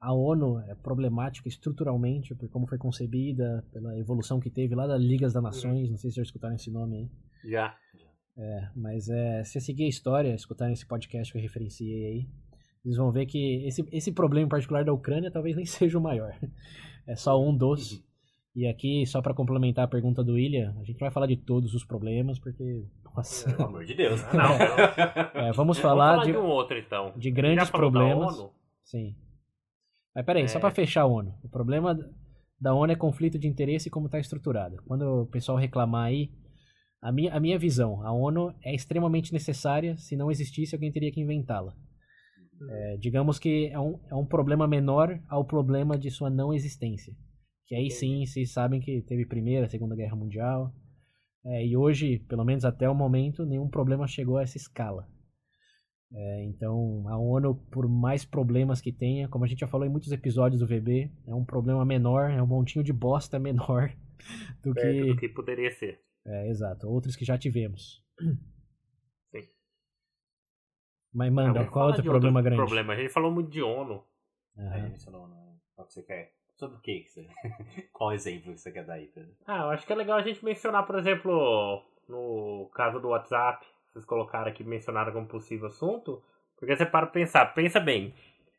[0.00, 5.00] A ONU é problemática estruturalmente por como foi concebida, pela evolução que teve lá das
[5.00, 7.10] Ligas das Nações, não sei se já escutaram esse nome aí.
[7.50, 7.76] Já.
[8.36, 12.28] É, mas é, se seguir a história, escutarem esse podcast que eu referenciei aí,
[12.82, 16.02] eles vão ver que esse, esse problema em particular da Ucrânia talvez nem seja o
[16.02, 16.34] maior.
[17.06, 17.92] É só um dos.
[17.92, 18.02] Uhum.
[18.56, 21.74] E aqui, só para complementar a pergunta do William, a gente vai falar de todos
[21.74, 22.86] os problemas, porque.
[23.04, 23.52] Nossa.
[23.52, 24.20] Pelo amor de Deus.
[24.32, 27.12] Não, é, vamos falar, falar de, de, um outro, então.
[27.16, 28.34] De grandes problemas.
[28.84, 29.14] Sim.
[30.14, 30.48] Mas peraí, é...
[30.48, 31.34] só para fechar a ONU.
[31.42, 31.96] O problema
[32.60, 34.76] da ONU é conflito de interesse e como está estruturada.
[34.86, 36.30] Quando o pessoal reclamar aí
[37.00, 39.96] a minha, a minha visão, a ONU é extremamente necessária.
[39.96, 41.74] Se não existisse, alguém teria que inventá-la.
[42.68, 47.14] É, digamos que é um, é um problema menor ao problema de sua não existência.
[47.66, 50.74] Que aí sim, vocês sabem que teve Primeira, Segunda Guerra Mundial.
[51.46, 55.08] É, e hoje, pelo menos até o momento, nenhum problema chegou a essa escala.
[56.12, 59.90] É, então, a ONU, por mais problemas que tenha, como a gente já falou em
[59.90, 63.92] muitos episódios do VB, é um problema menor, é um montinho de bosta menor
[64.62, 65.04] do que...
[65.04, 66.00] do que poderia ser.
[66.26, 66.88] É, exato.
[66.88, 68.04] Outros que já tivemos.
[69.30, 69.48] Sim.
[71.14, 72.62] Mas manda, qual outro problema outro grande?
[72.62, 72.92] Problema.
[72.92, 74.04] A gente falou muito de ONU.
[74.56, 74.82] Uhum.
[74.82, 75.56] Mencionou, né?
[75.74, 76.34] Qual que você quer?
[76.56, 77.26] Sobre o que você...
[77.92, 79.32] Qual exemplo que você quer dar aí, Pedro?
[79.46, 83.64] Ah, eu acho que é legal a gente mencionar, por exemplo, no caso do WhatsApp,
[83.92, 86.22] vocês colocaram aqui, mencionaram como possível assunto,
[86.56, 88.14] porque você para pensar, pensa bem.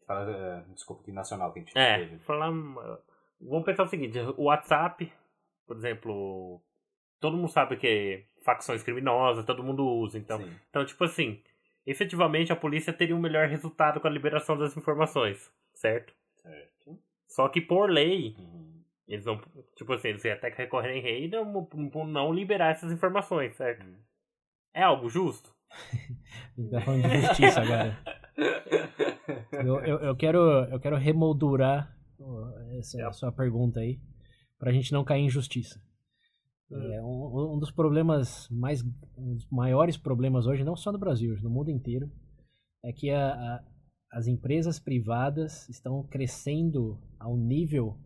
[0.05, 0.29] Fala,
[0.67, 2.19] uh, desculpa, que nacional que a gente é, teve.
[2.19, 5.11] Falar, vamos pensar o seguinte, o WhatsApp,
[5.65, 6.61] por exemplo,
[7.19, 10.51] todo mundo sabe que é facções criminosas, todo mundo usa, então, Sim.
[10.69, 11.41] então tipo assim,
[11.85, 16.13] efetivamente a polícia teria um melhor resultado com a liberação das informações, certo?
[16.35, 16.99] Certo.
[17.27, 18.83] Só que por lei, Uhum.
[19.07, 19.39] eles não,
[19.75, 21.69] tipo assim, eles até que recorrem em rei não,
[22.07, 23.85] não liberar essas informações, certo?
[23.85, 23.97] Uhum.
[24.73, 25.51] É algo justo?
[26.57, 27.97] A gente tá falando de justiça agora.
[29.51, 31.95] Eu, eu, eu quero, eu quero remoldurar
[32.77, 33.11] essa É.
[33.11, 33.99] sua pergunta aí,
[34.59, 35.79] pra gente não cair em justiça.
[36.71, 36.91] Hum.
[36.93, 38.81] É, um, um dos problemas mais.
[39.17, 42.09] Um dos maiores problemas hoje, não só no Brasil, no mundo inteiro,
[42.83, 43.63] é que a- a-
[44.13, 47.97] as empresas privadas estão crescendo a um nível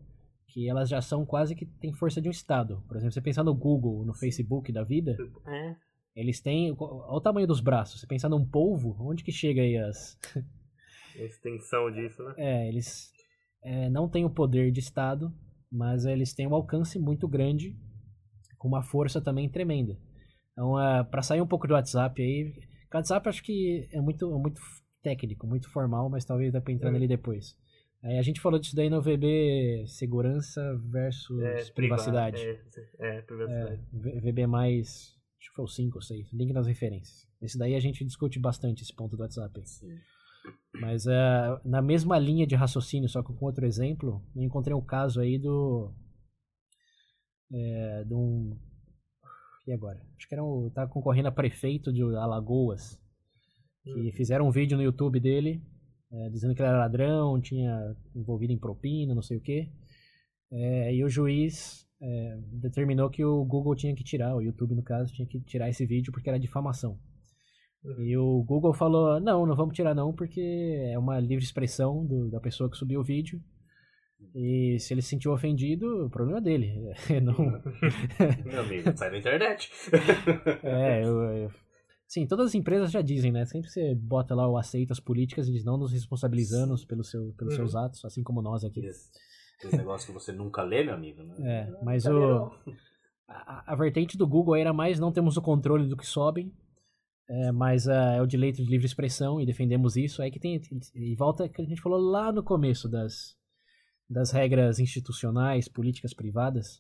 [0.48, 2.84] que elas já são quase que têm força de um Estado.
[2.88, 5.16] Por exemplo, você pensar no Google, no Facebook da vida,
[5.48, 5.76] É.
[6.16, 6.72] eles têm.
[6.78, 8.00] Olha o tamanho dos braços.
[8.00, 10.18] Você pensar num polvo, onde que chega aí as.
[11.18, 12.34] A extensão disso, né?
[12.38, 13.10] É, eles
[13.64, 15.34] é, não têm o poder de Estado,
[15.72, 17.74] mas eles têm um alcance muito grande,
[18.58, 19.98] com uma força também tremenda.
[20.52, 20.74] Então,
[21.10, 22.54] para sair um pouco do WhatsApp aí,
[22.94, 24.60] o WhatsApp acho que é muito, é muito
[25.02, 26.94] técnico, muito formal, mas talvez dá para entrar Hum.
[26.94, 27.58] nele depois.
[28.04, 30.62] Aí a gente falou disso daí no VB segurança
[30.92, 32.42] versus É, privacidade.
[32.42, 32.60] É,
[33.00, 33.82] é, privacidade.
[33.94, 35.15] V- VB mais,
[35.46, 37.28] acho que foi o 5 ou 6, link nas referências.
[37.42, 39.62] Esse daí a gente discute bastante esse ponto do WhatsApp.
[39.68, 39.88] Sim.
[40.74, 44.82] Mas é, na mesma linha de raciocínio, só que com outro exemplo, eu encontrei um
[44.82, 45.94] caso aí do.
[47.54, 48.58] É, de um.
[49.68, 50.02] E agora?
[50.18, 50.70] Acho que era um.
[50.72, 53.00] Tava concorrendo a prefeito de Alagoas.
[53.84, 55.64] Que fizeram um vídeo no YouTube dele,
[56.12, 59.72] é, dizendo que ele era ladrão, tinha envolvido em propina, não sei o quê.
[60.52, 64.84] É, e o juiz é, determinou que o Google tinha que tirar, o YouTube no
[64.84, 67.00] caso, tinha que tirar esse vídeo porque era difamação.
[68.00, 70.42] E o Google falou, não, não vamos tirar não, porque
[70.92, 73.40] é uma livre expressão do- da pessoa que subiu o vídeo.
[74.34, 76.74] E se ele se sentiu ofendido, o problema é dele.
[77.24, 77.34] não,
[78.46, 79.70] Meu amigo, sai da internet.
[80.64, 81.52] é, eu, eu-
[82.08, 83.46] sim, todas as empresas já dizem, né?
[83.46, 87.54] Sempre você bota lá o aceita as políticas, eles não nos responsabilizando pelo seu, pelos
[87.54, 87.60] Uhum.
[87.60, 88.82] seus atos, assim como nós aqui.
[89.64, 91.36] Esse negócio que você nunca lê, meu amigo, né?
[91.40, 92.52] É, mas Nunca lê, o,
[93.28, 96.52] a, a vertente do Google era mais não temos o controle do que sobem,
[97.28, 100.22] é, mas ah, é o direito de livre expressão e defendemos isso.
[100.22, 100.62] Aí que tem
[100.94, 103.36] e volta que a gente falou lá no começo das
[104.08, 106.80] das regras institucionais, políticas privadas.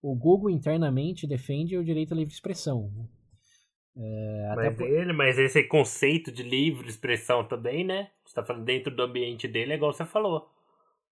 [0.00, 2.90] O Google internamente defende o direito à livre expressão.
[3.94, 8.10] É, até Mas por- ele, mas esse conceito de livre expressão também, né?
[8.24, 10.48] Você tá falando dentro do ambiente dele, é igual você falou.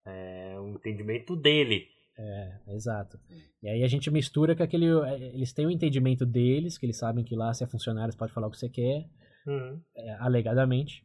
[0.07, 1.87] É o entendimento dele.
[2.19, 3.19] É, exato.
[3.63, 4.87] E aí a gente mistura com aquele.
[5.35, 8.33] Eles têm o entendimento deles, que eles sabem que lá, se é funcionário, você pode
[8.33, 9.07] falar o que você quer.
[9.47, 9.81] Uhum.
[9.97, 11.05] é, alegadamente.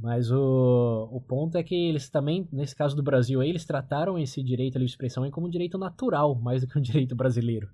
[0.00, 4.18] Mas o, o ponto é que eles também, nesse caso do Brasil aí, eles trataram
[4.18, 7.68] esse direito à livre expressão como um direito natural, mais do que um direito brasileiro.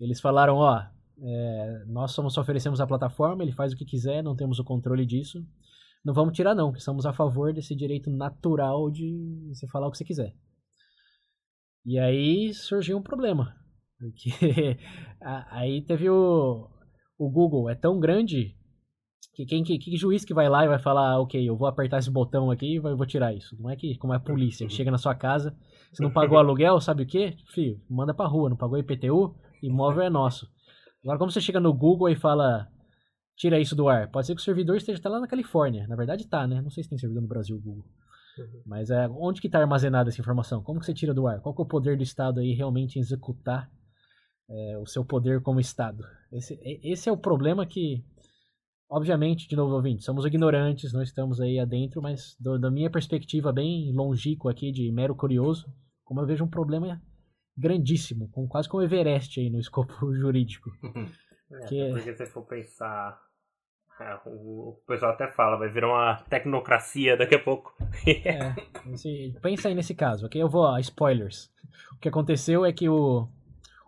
[0.00, 0.82] Eles falaram, ó,
[1.22, 4.64] é, nós somos, só oferecemos a plataforma, ele faz o que quiser, não temos o
[4.64, 5.46] controle disso.
[6.04, 9.90] Não vamos tirar não, que estamos a favor desse direito natural de você falar o
[9.90, 10.34] que você quiser.
[11.84, 13.54] E aí surgiu um problema.
[13.98, 14.30] Porque
[15.50, 16.68] aí teve o,
[17.18, 18.54] o Google, é tão grande
[19.34, 21.66] que quem que, que juiz que vai lá e vai falar, "Ah, ok, eu vou
[21.66, 23.56] apertar esse botão aqui e vou tirar isso.
[23.58, 25.56] Não é que como é a polícia, que chega na sua casa,
[25.90, 27.36] você não pagou aluguel, sabe o quê?
[27.52, 30.48] Filho, manda pra rua, não pagou IPTU, imóvel é nosso.
[31.02, 32.68] Agora como você chega no Google e fala,
[33.36, 35.86] tira isso do ar, pode ser que o servidor esteja até lá na Califórnia.
[35.88, 36.60] Na verdade tá, né?
[36.62, 37.84] Não sei se tem servidor no Brasil, Google.
[38.66, 40.60] Mas é, onde que está armazenada essa informação?
[40.62, 41.40] Como que você tira do ar?
[41.40, 43.70] Qual que é o poder do Estado aí realmente em executar
[44.50, 46.04] é, o seu poder como Estado?
[46.32, 48.04] Esse, e- esse é o problema que,
[48.90, 53.52] obviamente, de novo ouvinte, somos ignorantes, não estamos aí adentro, mas do- da minha perspectiva
[53.52, 55.66] bem longínqua aqui, de mero curioso,
[56.04, 57.00] como eu vejo um problema
[57.56, 60.70] grandíssimo, com, quase como Everest aí no escopo jurídico.
[61.52, 63.22] É, Que- porque se for pensar.
[64.00, 67.72] É, o, pessoal até fala, vai virar uma tecnocracia daqui a pouco.
[68.06, 68.54] É,
[69.40, 70.40] pensa aí nesse caso, ok?
[70.40, 71.50] Eu vou spoilers.
[71.96, 73.28] O que aconteceu é que o,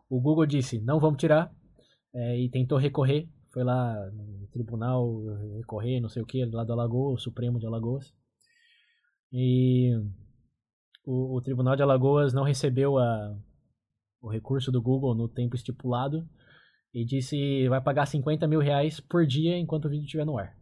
[0.08, 1.50] o Google disse, não vamos tirar,
[2.14, 5.22] é, e tentou recorrer, foi lá no tribunal
[5.56, 8.14] recorrer, não sei o que, lá do Alagoas, Supremo de Alagoas.
[9.32, 9.92] E
[11.04, 13.36] o, o Tribunal de Alagoas não recebeu a,
[14.20, 16.28] o recurso do Google no tempo estipulado
[16.96, 20.56] e disse vai pagar 50 mil reais por dia enquanto o vídeo estiver no ar.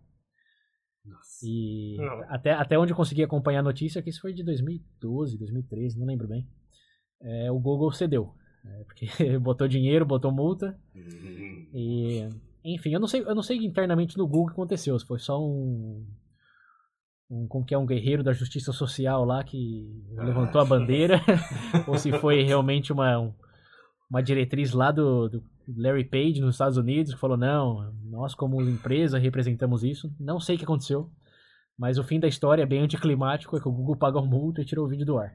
[1.07, 1.47] Nossa.
[1.47, 1.97] E
[2.29, 6.07] até, até onde eu consegui acompanhar a notícia, que isso foi de 2012, 2013, não
[6.07, 6.49] lembro bem.
[7.23, 8.35] É, o Google cedeu.
[8.67, 9.07] É, porque
[9.39, 10.77] botou dinheiro, botou multa.
[10.93, 11.69] Uhum.
[11.73, 12.29] E,
[12.65, 14.99] enfim, eu não sei, eu não sei internamente no Google o que aconteceu.
[14.99, 16.05] Se foi só um,
[17.31, 21.21] um como que é um guerreiro da justiça social lá que levantou a bandeira,
[21.87, 23.33] ou se foi realmente uma
[24.11, 28.61] uma diretriz lá do, do, Larry Page nos Estados Unidos que falou não, nós como
[28.63, 30.15] empresa representamos isso.
[30.19, 31.11] Não sei o que aconteceu,
[31.79, 34.65] mas o fim da história é bem anticlimático, é que o Google pagou multa e
[34.65, 35.35] tirou o vídeo do ar.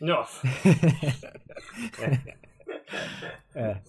[0.00, 0.46] Nossa.
[3.54, 3.60] é.
[3.72, 3.82] é.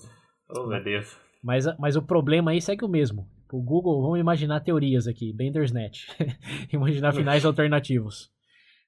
[0.49, 1.15] Oh, meu Deus.
[1.41, 3.27] Mas, mas o problema aí segue o mesmo.
[3.51, 6.07] O Google, vamos imaginar teorias aqui, Bendersnet.
[6.71, 8.29] imaginar finais alternativos.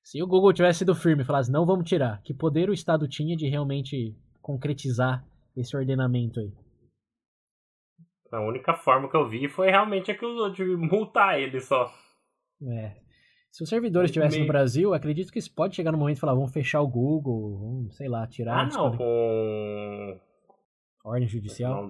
[0.03, 3.07] Se o Google tivesse sido firme e falasse, não vamos tirar, que poder o Estado
[3.07, 6.51] tinha de realmente concretizar esse ordenamento aí?
[8.33, 11.91] A única forma que eu vi foi realmente aquilo de multar ele só.
[12.67, 12.95] É.
[13.51, 16.33] Se os servidores estivessem no Brasil, acredito que isso pode chegar no momento e falar,
[16.33, 18.61] vamos fechar o Google, vamos, sei lá, tirar...
[18.61, 20.19] Ah, não, com...
[21.05, 21.87] Ordem judicial?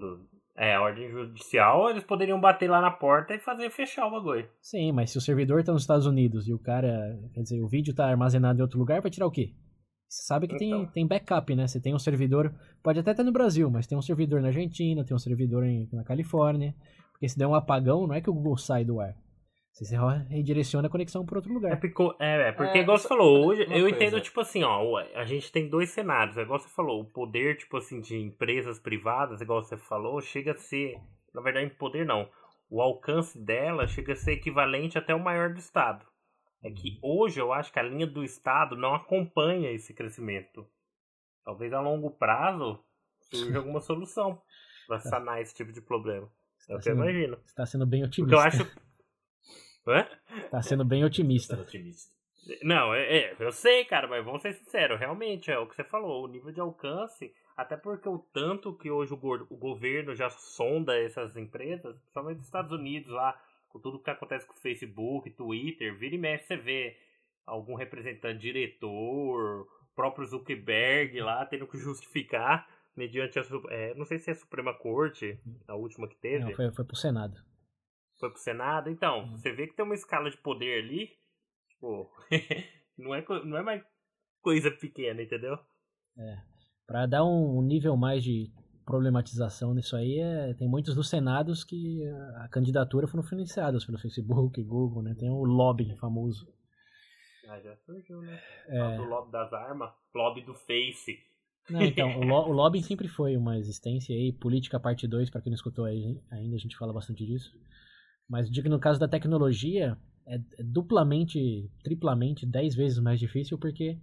[0.58, 4.48] É, ordem judicial, eles poderiam bater lá na porta e fazer fechar o bagulho.
[4.60, 7.68] Sim, mas se o servidor tá nos Estados Unidos e o cara, quer dizer, o
[7.70, 9.54] vídeo tá armazenado em outro lugar, vai tirar o quê?
[10.08, 10.86] Você sabe que então.
[10.86, 11.68] tem, tem backup, né?
[11.68, 15.04] Você tem um servidor, pode até estar no Brasil, mas tem um servidor na Argentina,
[15.04, 16.76] tem um servidor em, na Califórnia.
[17.12, 19.16] Porque se der um apagão, não é que o Google sai do ar.
[19.74, 19.98] Você
[20.30, 21.72] redireciona a conexão para outro lugar.
[21.72, 23.90] É, porque, é, é porque é, igual você falou, hoje eu coisa.
[23.90, 27.78] entendo, tipo assim, ó, a gente tem dois cenários, igual você falou, o poder, tipo
[27.78, 30.94] assim, de empresas privadas, igual você falou, chega a ser,
[31.34, 32.30] na verdade, poder não,
[32.70, 36.06] o alcance dela chega a ser equivalente até o maior do Estado.
[36.64, 40.66] É que hoje eu acho que a linha do Estado não acompanha esse crescimento.
[41.44, 42.82] Talvez a longo prazo
[43.30, 44.42] surja alguma solução
[44.88, 45.10] para tá.
[45.10, 46.30] sanar esse tipo de problema.
[46.70, 47.38] é o que eu imagino.
[47.46, 48.38] Está sendo bem otimista.
[48.38, 48.84] Porque eu acho.
[49.86, 50.08] Hã?
[50.46, 51.60] Está sendo bem otimista.
[51.60, 52.14] otimista.
[52.62, 55.84] Não, é, é, eu sei, cara, mas vamos ser sinceros, realmente é o que você
[55.84, 59.18] falou, o nível de alcance, até porque o tanto que hoje o,
[59.50, 63.40] o governo já sonda essas empresas, principalmente nos Estados Unidos lá,
[63.74, 66.96] com tudo que acontece com o Facebook, Twitter, vira e mexe, você vê
[67.46, 73.44] algum representante, diretor, próprio Zuckerberg lá tendo que justificar mediante a.
[73.70, 76.46] É, não sei se é a Suprema Corte, a última que teve.
[76.46, 77.44] Não, foi, foi pro Senado.
[78.20, 78.90] Foi pro Senado?
[78.90, 79.38] Então, uhum.
[79.38, 81.10] você vê que tem uma escala de poder ali,
[81.68, 82.12] tipo,
[82.98, 83.84] não, é, não é mais
[84.40, 85.58] coisa pequena, entendeu?
[86.18, 86.38] É.
[86.86, 88.52] Pra dar um nível mais de
[88.86, 92.04] problematização nisso aí é tem muitos dos senados que
[92.38, 95.16] a candidatura foram financiadas pelo Facebook, Google, né?
[95.18, 96.48] Tem o lobby famoso.
[97.48, 98.40] Ah, já surgiu, né?
[98.68, 99.00] É...
[99.00, 101.18] O lobby das armas, lobby do Face.
[101.70, 105.42] Não, então, o, lo o lobby sempre foi uma existência aí, política parte 2, para
[105.42, 107.52] quem não escutou aí, ainda a gente fala bastante disso.
[108.30, 113.58] Mas digo que no caso da tecnologia, é, é duplamente, triplamente, dez vezes mais difícil,
[113.58, 113.98] porque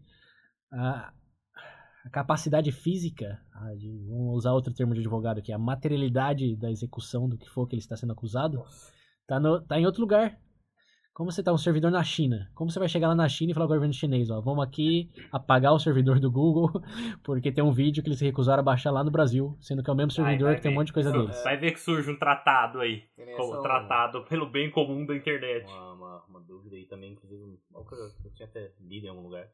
[0.73, 1.13] a,
[2.05, 6.71] a capacidade física, a de, vamos usar outro termo de advogado aqui, a materialidade da
[6.71, 8.65] execução do que for que ele está sendo acusado,
[9.23, 10.39] está tá em outro lugar.
[11.13, 12.51] Como você está um servidor na China?
[12.55, 15.11] Como você vai chegar lá na China e falar ao governo chinês, ó, vamos aqui
[15.31, 16.71] apagar o servidor do Google,
[17.23, 19.91] porque tem um vídeo que eles se recusaram a baixar lá no Brasil, sendo que
[19.91, 21.43] é o mesmo servidor vai, vai que tem um monte de coisa deles.
[21.45, 23.05] Vai ver que surge um tratado aí,
[23.37, 25.67] como tratado pelo bem comum da internet.
[25.67, 29.47] Uma, uma, uma dúvida aí também, inclusive, eu tinha até lido em algum lugar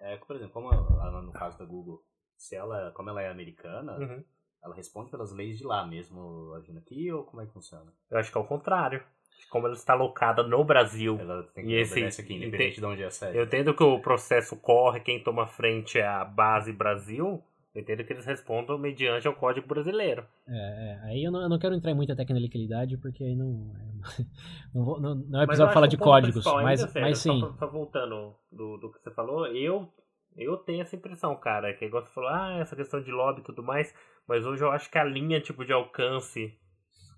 [0.00, 2.02] é, por exemplo, como ela, no caso da Google,
[2.36, 4.24] se ela, como ela é americana, uhum.
[4.62, 7.92] ela responde pelas leis de lá mesmo, agindo aqui, ou como é que funciona?
[8.10, 9.02] Eu acho que é o contrário.
[9.50, 11.18] Como ela está alocada no Brasil.
[11.20, 13.36] Ela tem que e esse, aqui, independente ente, de onde é a sede.
[13.36, 17.42] Eu entendo que o processo corre, quem toma frente é a base Brasil,
[17.76, 20.24] eu entendo que eles respondam mediante o código brasileiro.
[20.48, 21.00] É, é.
[21.10, 23.70] aí eu não, eu não, quero entrar em muita tecnicalidade, porque aí não.
[24.74, 27.40] Não, vou, não, não é episódio falar de códigos, mas, mas, mas sim.
[27.40, 29.88] Só, só voltando do, do que você falou, eu,
[30.36, 33.44] eu tenho essa impressão, cara, que igual você falou, ah, essa questão de lobby e
[33.44, 33.92] tudo mais,
[34.28, 36.54] mas hoje eu acho que a linha tipo de alcance,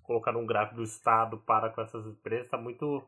[0.03, 3.03] colocar um gráfico do Estado para com essas empresas, está muito.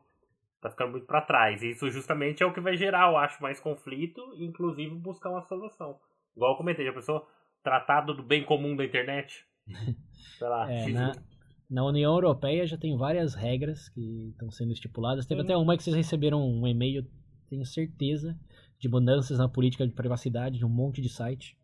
[0.60, 1.62] tá ficando muito para trás.
[1.62, 5.42] E isso justamente é o que vai gerar, eu acho, mais conflito, inclusive buscar uma
[5.42, 5.98] solução.
[6.36, 7.26] Igual eu comentei, a pessoa
[7.62, 9.44] tratado do bem comum da internet.
[10.38, 10.70] Sei lá.
[10.70, 11.12] É, na,
[11.70, 15.26] na, União Europeia já tem várias regras que estão sendo estipuladas.
[15.26, 15.46] Teve Sim.
[15.46, 17.06] até uma que vocês receberam um e-mail,
[17.48, 18.38] tenho certeza,
[18.78, 21.56] de mudanças na política de privacidade de um monte de site.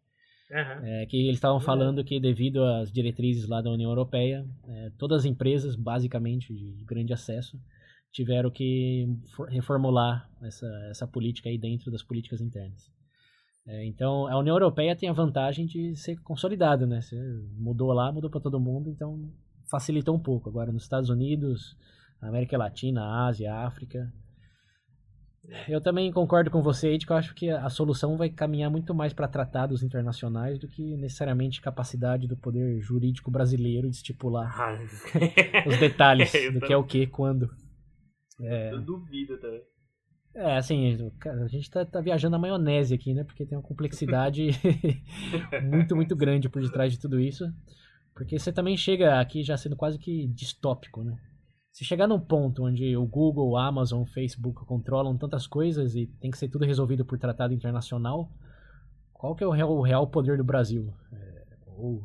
[0.50, 0.86] Uhum.
[0.86, 5.18] É, que eles estavam falando que devido às diretrizes lá da União Europeia, é, todas
[5.18, 7.60] as empresas, basicamente, de grande acesso,
[8.10, 9.06] tiveram que
[9.48, 12.90] reformular essa, essa política aí dentro das políticas internas.
[13.68, 17.02] É, então, a União Europeia tem a vantagem de ser consolidada, né?
[17.02, 17.16] Você
[17.58, 19.30] mudou lá, mudou para todo mundo, então
[19.70, 20.48] facilitou um pouco.
[20.48, 21.76] Agora, nos Estados Unidos,
[22.18, 24.10] América Latina, Ásia, África,
[25.68, 28.94] eu também concordo com você, Ed, que eu acho que a solução vai caminhar muito
[28.94, 34.78] mais para tratados internacionais do que necessariamente capacidade do poder jurídico brasileiro de estipular ah,
[35.66, 37.50] os detalhes do que é o que, quando.
[38.40, 38.72] É...
[38.72, 39.62] Eu duvido também.
[40.34, 43.24] É, assim, a gente tá, tá, viajando na maionese aqui, né?
[43.24, 44.50] Porque tem uma complexidade
[45.64, 47.44] muito, muito grande por detrás de tudo isso.
[48.14, 51.16] Porque você também chega aqui já sendo quase que distópico, né?
[51.72, 56.06] Se chegar num ponto onde o Google, a Amazon, o Facebook controlam tantas coisas e
[56.20, 58.28] tem que ser tudo resolvido por tratado internacional,
[59.12, 60.92] qual que é o real, o real poder do Brasil?
[61.12, 62.02] É, ou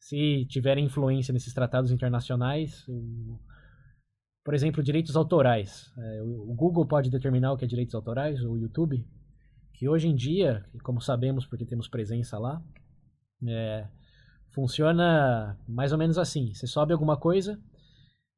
[0.00, 3.38] se tiver influência nesses tratados internacionais, o,
[4.46, 5.92] por exemplo, direitos autorais.
[5.98, 9.04] É, o, Google pode determinar o que é direitos autorais, o YouTube,
[9.74, 12.62] que hoje em dia, como sabemos porque temos presença lá,
[13.44, 13.88] é,
[14.54, 16.54] funciona mais ou menos assim.
[16.54, 17.60] Você sobe alguma coisa,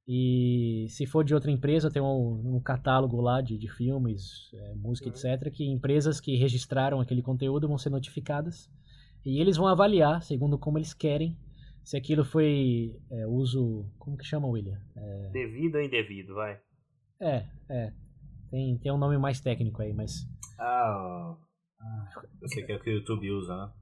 [0.08, 4.74] e se for de outra empresa, tem um, um catálogo lá de, de filmes, é,
[4.76, 5.14] música, uhum.
[5.14, 8.70] etc., que empresas que registraram aquele conteúdo vão ser notificadas.
[9.26, 11.36] E eles vão avaliar, segundo como eles querem,
[11.88, 13.90] se aquilo foi é, uso.
[13.98, 14.78] Como que chama, William?
[14.94, 15.30] É...
[15.32, 16.60] Devido ou indevido, vai.
[17.18, 17.92] É, é.
[18.50, 20.28] Tem, tem um nome mais técnico aí, mas.
[20.60, 21.34] Ah,
[22.42, 23.72] eu sei que é o que o YouTube usa, né?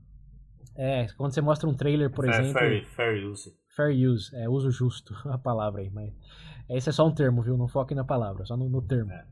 [0.77, 2.61] É, quando você mostra um trailer, por fair, exemplo.
[2.61, 3.53] Fair, fair use.
[3.75, 6.15] Fair use, é uso justo, a palavra aí, mas
[6.71, 7.57] esse é só um termo, viu?
[7.57, 9.11] Não foque na palavra, só no, no termo.
[9.11, 9.27] É.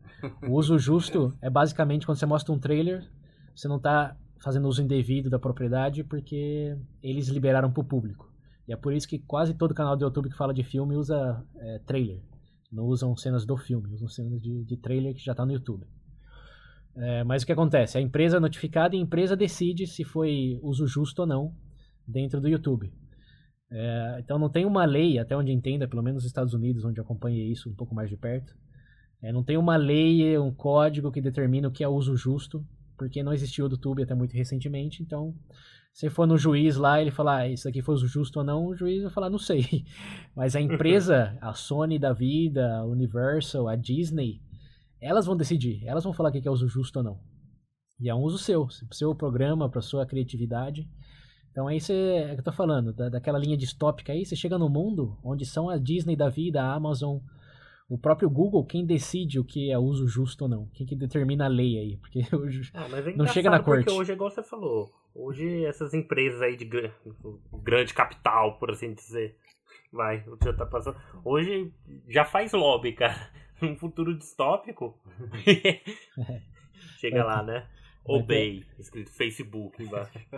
[0.49, 3.09] O uso justo é basicamente quando você mostra um trailer,
[3.55, 8.34] você não está fazendo uso indevido da propriedade porque eles liberaram para o público.
[8.67, 11.45] E é por isso que quase todo canal do YouTube que fala de filme usa
[11.57, 12.23] é, trailer.
[12.73, 15.87] Não usam cenas do filme, usam cenas de, de trailer que já está no YouTube.
[16.97, 17.99] É, mas o que acontece?
[17.99, 21.55] A empresa é notificada e a empresa decide se foi uso justo ou não
[22.07, 22.93] dentro do YouTube.
[23.71, 27.01] É, então não tem uma lei, até onde entenda, pelo menos nos Estados Unidos, onde
[27.01, 28.55] acompanhei isso um pouco mais de perto,
[29.21, 32.65] é, não tem uma lei, um código que determina o que é uso justo,
[32.97, 35.35] porque não existiu o YouTube até muito recentemente, então
[35.95, 38.67] se for no juiz lá, ele falar, ah, isso aqui foi uso justo ou não,
[38.67, 39.85] o juiz vai falar, não sei.
[40.35, 44.41] Mas a empresa, a Sony da vida, a Universal, a Disney,
[45.01, 47.21] elas vão decidir, elas vão falar o que é uso justo ou não.
[48.01, 50.91] E é um uso seu, para o seu programa, para sua criatividade.
[51.53, 54.59] Então aí você, é que eu tô falando, da, daquela linha distópica aí, você chega
[54.59, 57.19] no mundo onde são a Disney da vida, a Amazon,
[57.89, 61.45] o próprio Google, quem decide o que é uso justo ou não, quem que determina
[61.45, 63.85] a lei aí, porque hoje ah, é não chega na corte.
[63.85, 66.69] Porque hoje, igual você falou, hoje essas empresas aí de
[67.63, 69.37] grande capital, por assim dizer,
[69.93, 71.73] vai, o que já tá passando, hoje
[72.09, 74.99] já faz lobby, cara, num futuro distópico,
[76.99, 77.23] chega é.
[77.23, 77.69] lá, né?
[78.07, 78.81] Obey, ter...
[78.83, 80.13] escrito Facebook embaixo.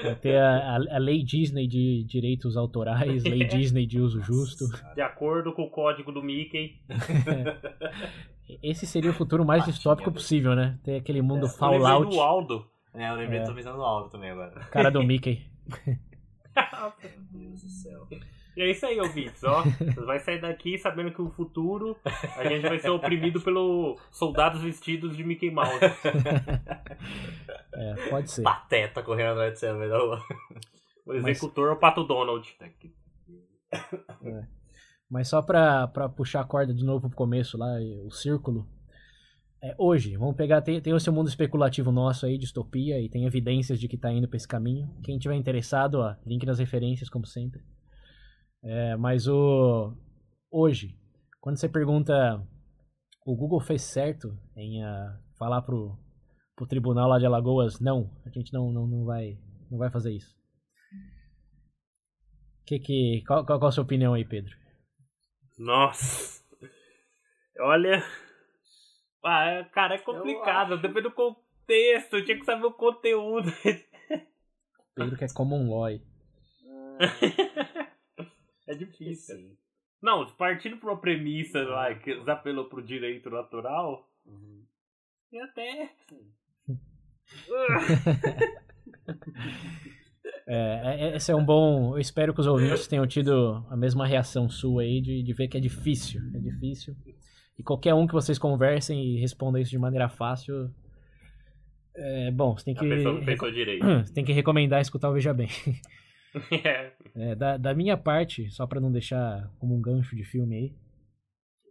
[0.00, 4.64] Vai ter a, a, lei Disney de direitos autorais, lei Disney de uso justo.
[4.94, 6.80] De acordo com o código do Mickey.
[8.62, 10.78] Esse seria o futuro mais distópico possível, né?
[10.84, 12.14] Ter aquele mundo é, Fallout.
[12.14, 12.70] do Aldo.
[12.96, 13.44] É, eu lembrei, é.
[13.44, 14.58] tô pensando no Aldo também agora.
[14.70, 15.46] Cara do Mickey.
[16.56, 18.08] Meu Deus do céu.
[18.56, 19.62] E é isso aí, ouvintes, ó.
[19.62, 24.62] Você vai sair daqui sabendo que o futuro a gente vai ser oprimido pelos soldados
[24.62, 25.78] vestidos de Mickey Mouse.
[27.78, 28.42] É, pode ser.
[28.42, 30.22] Pateta correndo atrás de você da rua.
[31.04, 31.74] O executor Mas...
[31.74, 32.56] é o Pato Donald.
[34.24, 34.46] É.
[35.10, 38.66] Mas só pra, pra puxar a corda de novo pro começo lá, o círculo.
[39.62, 43.24] É, hoje, vamos pegar, tem, tem o seu mundo especulativo nosso aí, distopia, e tem
[43.24, 44.88] evidências de que tá indo pra esse caminho.
[45.02, 47.62] Quem tiver interessado, ó, link nas referências, como sempre.
[48.62, 49.94] É, mas o
[50.50, 50.98] hoje,
[51.40, 52.42] quando você pergunta,
[53.24, 55.98] o Google fez certo em uh, falar pro,
[56.54, 59.38] pro tribunal lá de Alagoas, não, a gente não, não, não vai
[59.70, 60.34] não vai fazer isso.
[62.66, 64.54] Que que qual, qual, qual a sua opinião aí, Pedro?
[65.58, 66.42] Nossa,
[67.60, 68.02] olha,
[69.26, 73.50] ah, cara, é complicado, depende do contexto, eu tinha que saber o conteúdo.
[74.94, 75.90] Pedro que é common law.
[78.68, 79.36] É difícil.
[79.36, 79.56] Sim.
[80.02, 84.64] Não, partindo por uma premissa lá que apelou pro direito natural, uhum.
[85.32, 85.92] e até.
[90.48, 91.96] É, é, esse é um bom.
[91.96, 95.48] Eu espero que os ouvintes tenham tido a mesma reação sua aí de, de ver
[95.48, 96.20] que é difícil.
[96.34, 96.94] É difícil.
[97.58, 100.70] E qualquer um que vocês conversem e respondam isso de maneira fácil
[101.94, 102.88] É, bom, você tem que.
[102.88, 103.84] Pessoa pensou direito.
[104.04, 105.48] Você tem que recomendar escutar o Veja Bem.
[106.64, 106.92] é.
[107.14, 110.76] É, da, da minha parte, só pra não deixar como um gancho de filme aí,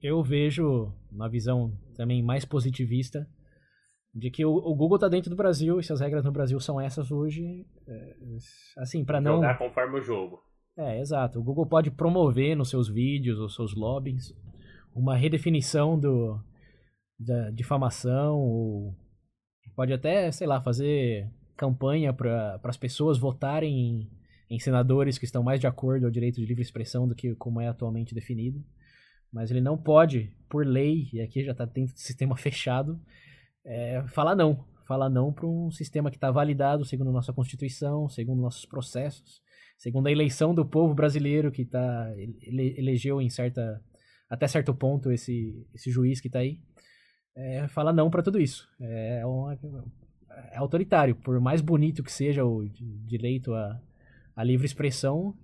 [0.02, 3.28] eu vejo uma visão também mais positivista
[4.14, 6.60] de que o, o Google tá dentro do Brasil e se as regras no Brasil
[6.60, 8.16] são essas hoje, é,
[8.78, 10.42] assim, para não Jogar conforme o jogo.
[10.78, 11.40] É, exato.
[11.40, 14.34] O Google pode promover nos seus vídeos, os seus lobbies,
[14.96, 16.40] uma redefinição do,
[17.20, 18.96] da difamação, ou
[19.76, 24.12] pode até, sei lá, fazer campanha para as pessoas votarem em,
[24.50, 27.60] em, senadores que estão mais de acordo ao direito de livre expressão do que como
[27.60, 28.64] é atualmente definido.
[29.32, 33.00] Mas ele não pode, por lei, e aqui já está dentro do sistema fechado,
[33.66, 34.66] é, falar não.
[34.88, 39.42] Falar não para um sistema que está validado segundo nossa Constituição, segundo nossos processos,
[39.80, 43.82] segundo a eleição do povo brasileiro que tá, ele, elegeu em certa
[44.30, 46.60] até certo ponto esse, esse juiz que está aí
[47.36, 48.68] é, fala não para tudo isso.
[48.80, 49.54] É, uma,
[50.32, 51.16] é, autoritário.
[51.16, 52.68] Por mais bonito que seja o
[53.06, 53.80] direito à,
[54.36, 55.36] à livre expressão,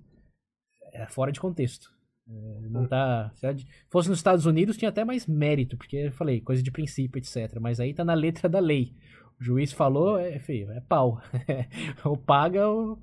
[0.94, 1.92] é fora de contexto.
[2.30, 3.32] É, não tá.
[3.36, 7.20] Se fosse nos Estados Unidos, tinha até mais mérito, porque eu falei, coisa de princípio,
[7.20, 7.60] etc.
[7.60, 8.94] Mas aí tá na letra da lei.
[9.40, 11.22] O juiz falou, é feio, é pau.
[12.06, 13.02] ou paga, ou,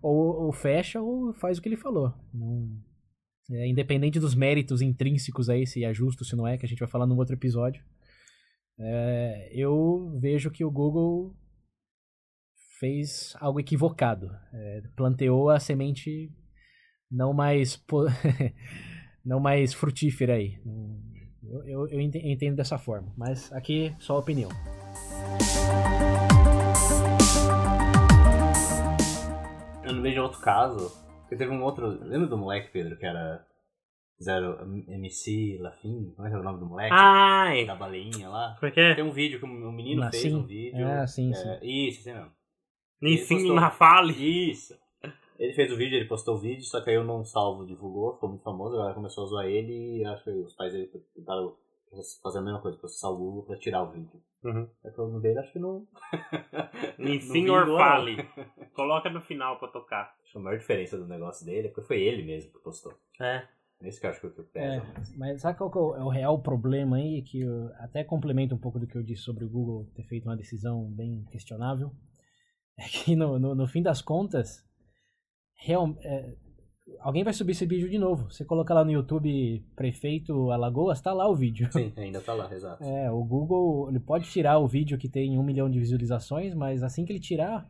[0.00, 2.14] ou, ou, fecha, ou faz o que ele falou.
[2.32, 2.70] Não,
[3.50, 6.78] é, independente dos méritos intrínsecos aí, se é justo, se não é, que a gente
[6.78, 7.82] vai falar num outro episódio
[8.78, 11.34] é, eu vejo que o Google
[12.78, 14.30] fez algo equivocado.
[14.52, 16.32] É, planteou a semente
[17.10, 17.82] não mais
[19.24, 20.60] não mais frutífera aí.
[21.42, 24.50] Eu, eu, eu, entendo dessa forma, mas aqui só opinião.
[29.84, 31.03] Eu não vejo outro caso.
[31.34, 31.86] Porque teve um outro.
[31.86, 33.44] Lembra do moleque, Pedro, que era
[34.22, 36.94] Zero MC Lafim, como é que é o nome do moleque?
[36.94, 37.66] Ai!
[37.66, 38.56] Da baleinha lá.
[38.60, 38.94] Por quê?
[38.94, 40.86] Tem um vídeo que um menino fez um vídeo.
[40.86, 41.58] Ah, sim, é, sim.
[41.62, 42.30] Isso, assim mesmo.
[43.02, 44.50] Nissim Nafale.
[44.50, 44.78] Isso.
[45.36, 48.14] Ele fez o vídeo, ele postou o vídeo, só que aí eu não salvo, divulgou,
[48.14, 51.56] ficou muito famoso, agora começou a zoar ele e acho que os pais dele tentaram
[52.22, 54.22] fazer a mesma coisa, processar o Google pra tirar o vídeo.
[54.42, 54.68] Uhum.
[54.84, 55.86] É que o nome dele acho que não.
[56.98, 58.28] Nissim Orfale.
[58.74, 60.14] Coloca no final pra tocar.
[60.22, 62.92] Acho que a maior diferença do negócio dele é porque foi ele mesmo que postou.
[63.20, 63.46] É.
[63.80, 64.76] Nesse que eu acho que eu pesa.
[64.76, 67.22] É, mas sabe qual é, é o real problema aí?
[67.22, 70.28] Que eu, até complementa um pouco do que eu disse sobre o Google ter feito
[70.28, 71.90] uma decisão bem questionável.
[72.76, 74.64] É que no, no, no fim das contas,
[75.64, 76.34] real, é,
[77.00, 78.30] alguém vai subir esse vídeo de novo.
[78.30, 81.68] Você coloca lá no YouTube Prefeito Alagoas, tá lá o vídeo.
[81.72, 82.82] Sim, ainda tá lá, exato.
[82.82, 86.82] É, o Google ele pode tirar o vídeo que tem um milhão de visualizações, mas
[86.82, 87.66] assim que ele tirar,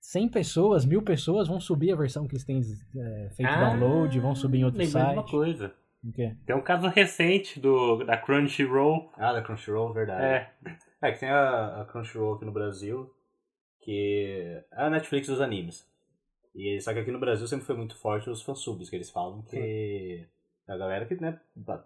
[0.00, 4.18] 100 pessoas, mil pessoas vão subir a versão que eles têm é, feito ah, download,
[4.18, 5.12] vão subir em outro site.
[5.12, 5.72] uma coisa.
[6.04, 6.34] O quê?
[6.44, 9.12] Tem um caso recente do, da Crunchyroll.
[9.16, 10.24] Ah, da Crunchyroll, verdade.
[10.24, 10.50] É.
[11.00, 13.08] É, que tem a, a Crunchyroll aqui no Brasil,
[13.80, 15.86] que é a Netflix dos animes.
[16.54, 19.42] E, só que aqui no Brasil sempre foi muito forte os fansubs, que eles falam
[19.42, 20.26] que...
[20.68, 21.40] A galera que, né,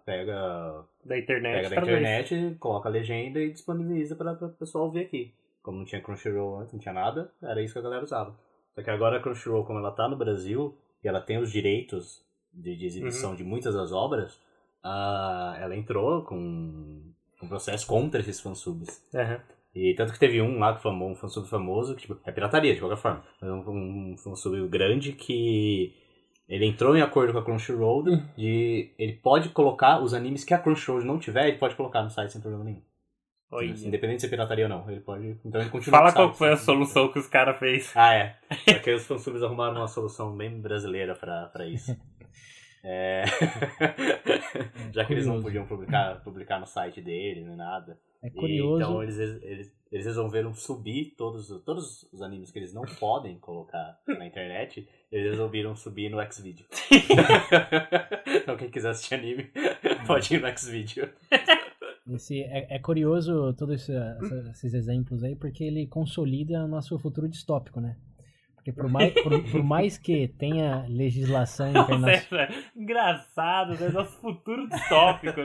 [0.05, 0.85] pega...
[1.03, 1.63] Da internet.
[1.63, 5.33] Pega da internet, coloca a legenda e disponibiliza para o pessoal ouvir aqui
[5.67, 8.33] como não tinha Crunchyroll antes, não tinha nada, era isso que a galera usava.
[8.73, 12.25] Só que agora a Crunchyroll, como ela tá no Brasil, e ela tem os direitos
[12.53, 13.35] de, de exibição uhum.
[13.35, 14.35] de muitas das obras,
[14.81, 17.03] uh, ela entrou com
[17.43, 19.05] um processo contra esses fansubs.
[19.13, 19.39] Uhum.
[19.75, 22.73] E tanto que teve um lá que famou, um fansub famoso, que tipo, é pirataria
[22.73, 25.93] de qualquer forma, um, um fansub grande que
[26.49, 28.25] ele entrou em acordo com a Crunchyroll uhum.
[28.37, 32.09] de ele pode colocar os animes que a Crunchyroll não tiver, ele pode colocar no
[32.09, 32.81] site sem problema nenhum.
[33.49, 33.69] Oi.
[33.69, 35.39] Independente de ser pirataria ou não, ele pode.
[35.45, 35.99] Então ele continua.
[35.99, 37.91] Fala qual foi a solução que os caras fez.
[37.95, 38.35] Ah, é.
[38.73, 41.95] Porque os fansubs arrumaram uma solução bem brasileira pra, pra isso.
[42.89, 43.25] É...
[44.93, 47.99] Já que eles não podiam publicar, publicar no site deles nem nada.
[48.27, 48.81] É curioso.
[48.81, 53.39] E, então eles, eles, eles resolveram subir todos, todos os animes que eles não podem
[53.39, 56.65] colocar na internet, eles resolveram subir no Xvideo.
[58.43, 59.49] então quem quiser assistir anime,
[60.05, 61.09] pode ir no Xvideo.
[62.09, 63.93] Esse, é, é curioso todos esse,
[64.51, 67.97] esses exemplos aí, porque ele consolida o nosso futuro distópico, né?
[68.55, 72.47] Porque por mais, por, por mais que tenha legislação internacional.
[72.75, 73.89] Engraçado, né?
[73.89, 75.39] Nosso futuro distópico.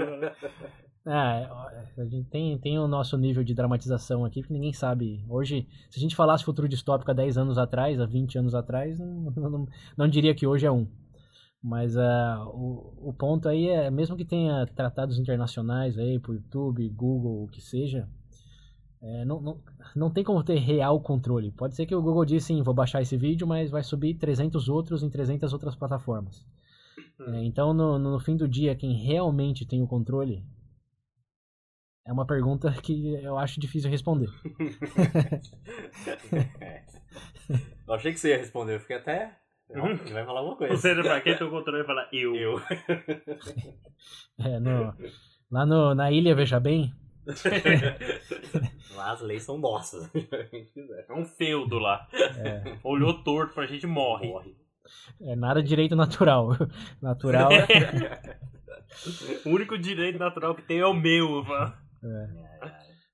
[1.05, 5.25] Ah, a gente tem, tem o nosso nível de dramatização aqui, que ninguém sabe.
[5.29, 8.99] Hoje, se a gente falasse futuro distópico há 10 anos atrás, há 20 anos atrás,
[9.01, 10.87] não, não, não diria que hoje é um.
[11.63, 16.89] Mas uh, o, o ponto aí é, mesmo que tenha tratados internacionais aí por YouTube,
[16.91, 18.09] Google, o que seja,
[19.01, 19.61] é, não, não,
[19.95, 21.51] não tem como ter real controle.
[21.53, 24.69] Pode ser que o Google diga sim, vou baixar esse vídeo, mas vai subir 300
[24.69, 26.45] outros em 300 outras plataformas.
[27.21, 27.35] Hum.
[27.35, 30.45] É, então, no, no fim do dia, quem realmente tem o controle
[32.07, 34.29] é uma pergunta que eu acho difícil responder.
[37.87, 39.37] Eu achei que você ia responder, eu fiquei até.
[39.69, 40.75] Não, você vai falar alguma coisa.
[40.77, 42.35] Você pra quem tem o controle falar eu.
[42.35, 42.61] Eu.
[44.39, 44.95] É, no,
[45.51, 46.93] lá no, na ilha, veja bem.
[48.97, 50.11] lá as leis são nossas.
[50.15, 52.09] É um feudo lá.
[52.13, 54.29] É, Olhou torto pra gente morre.
[54.29, 54.57] Morre.
[55.21, 56.57] é nada direito natural.
[57.01, 58.41] Natural é.
[59.47, 61.45] O único direito natural que tem é o meu.
[61.45, 61.73] mano.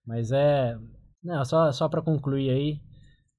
[0.06, 0.76] Mas é.
[1.22, 2.80] Não, só, só para concluir aí.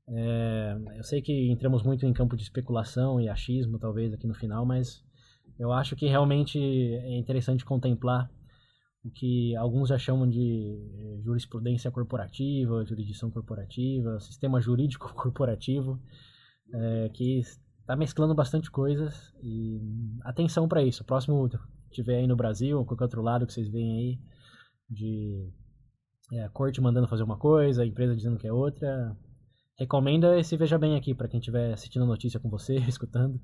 [0.07, 4.33] é, eu sei que entramos muito em campo de especulação e achismo, talvez, aqui no
[4.33, 5.03] final, mas
[5.57, 8.29] eu acho que realmente é interessante contemplar
[9.03, 15.99] o que alguns já chamam de jurisprudência corporativa, jurisdição corporativa, sistema jurídico corporativo,
[16.73, 19.81] é, que está mesclando bastante coisas e
[20.23, 21.03] atenção para isso.
[21.03, 21.49] O próximo
[21.91, 24.19] tiver aí no Brasil, ou qualquer outro lado que vocês veem aí,
[24.89, 25.51] de
[26.31, 29.15] é, a corte mandando fazer uma coisa, a empresa dizendo que é outra.
[29.77, 33.39] Recomenda esse Veja Bem aqui para quem estiver assistindo a notícia com você, escutando.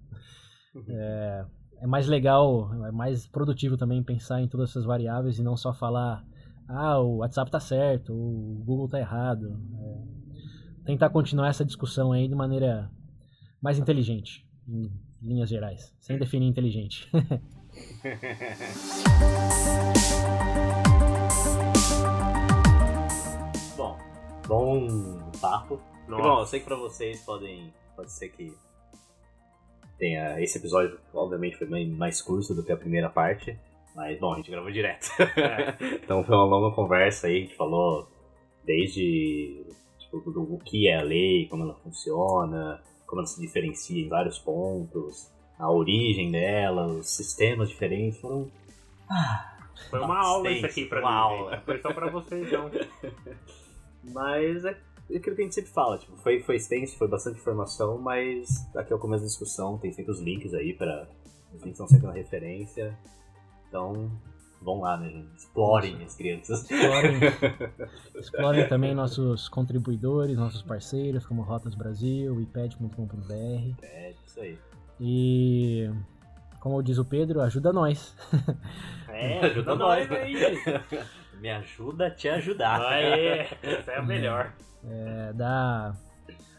[0.89, 1.45] É,
[1.81, 5.73] é mais legal, é mais produtivo também pensar em todas essas variáveis e não só
[5.73, 6.23] falar,
[6.67, 9.59] ah, o WhatsApp tá certo, o Google tá errado.
[9.79, 10.03] É,
[10.85, 12.91] tentar continuar essa discussão aí de maneira
[13.61, 14.91] mais inteligente, em
[15.21, 17.09] linhas gerais, sem definir inteligente.
[24.47, 25.79] Bom, papo.
[26.07, 27.73] E, bom, eu sei que pra vocês podem.
[27.95, 28.53] Pode ser que
[29.97, 30.39] tenha.
[30.41, 33.57] Esse episódio, obviamente, foi mais curto do que a primeira parte.
[33.95, 35.07] Mas, bom, a gente gravou direto.
[35.19, 35.95] É.
[36.03, 38.07] então foi uma longa conversa aí, a gente falou
[38.65, 39.65] desde
[39.97, 44.03] tipo, do, do- o que é a lei, como ela funciona, como ela se diferencia
[44.05, 48.19] em vários pontos, a origem dela, os sistemas diferentes.
[48.19, 48.51] Foram.
[49.89, 51.15] Foi uma aula isso aqui pra uma mim.
[51.17, 51.61] aula.
[51.65, 52.69] Foi só pra vocês, não.
[54.13, 54.77] Mas é
[55.09, 58.91] aquilo que a gente sempre fala, tipo, foi, foi extenso, foi bastante informação, mas aqui
[58.91, 61.07] é o começo da discussão, tem sempre os links aí para
[61.53, 62.97] Os links são sempre uma referência.
[63.67, 64.11] Então,
[64.61, 65.35] vão lá, né, gente?
[65.37, 66.69] Explorem as crianças.
[66.69, 67.19] Explorem,
[68.15, 73.83] explorem também nossos contribuidores, nossos parceiros, como Rotas Brasil, ipad.com.br.
[73.83, 74.57] É, isso aí.
[74.99, 75.89] E,
[76.59, 78.15] como diz o Pedro, ajuda nós.
[79.09, 80.35] É, ajuda nós aí.
[81.39, 82.81] Me ajuda a te ajudar.
[82.81, 84.53] Aê, essa é a melhor.
[84.83, 85.95] É, dá,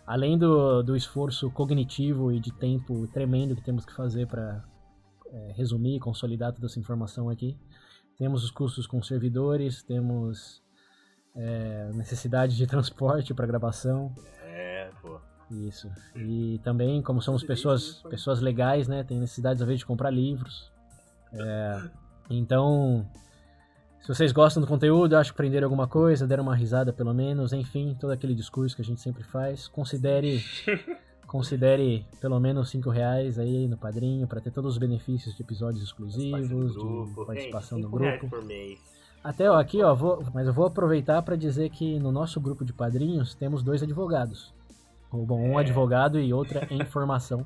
[0.06, 4.64] além do, do esforço cognitivo e de tempo tremendo que temos que fazer para
[5.54, 7.58] resumir e consolidar toda essa informação aqui,
[8.16, 10.62] temos os custos com servidores, temos
[11.34, 14.14] é, necessidade de transporte para gravação.
[14.42, 15.20] É, pô.
[15.50, 15.88] Isso.
[16.16, 19.04] E também, como somos pessoas, pessoas legais, né?
[19.04, 20.72] Tem necessidade, às vezes, de comprar livros.
[21.32, 21.82] É,
[22.30, 23.06] então,
[24.00, 27.52] se vocês gostam do conteúdo, acho que aprenderam alguma coisa, deram uma risada pelo menos,
[27.52, 30.40] enfim, todo aquele discurso que a gente sempre faz, considere
[31.26, 35.82] considere pelo menos 5 reais aí no padrinho para ter todos os benefícios de episódios
[35.82, 38.28] exclusivos, de participação reais grupo.
[39.24, 42.64] Até ó, aqui, ó, vou, mas eu vou aproveitar para dizer que no nosso grupo
[42.64, 44.54] de padrinhos temos dois advogados.
[45.10, 45.62] Ou, Bom, um É.
[45.62, 47.44] advogado e outra em formação.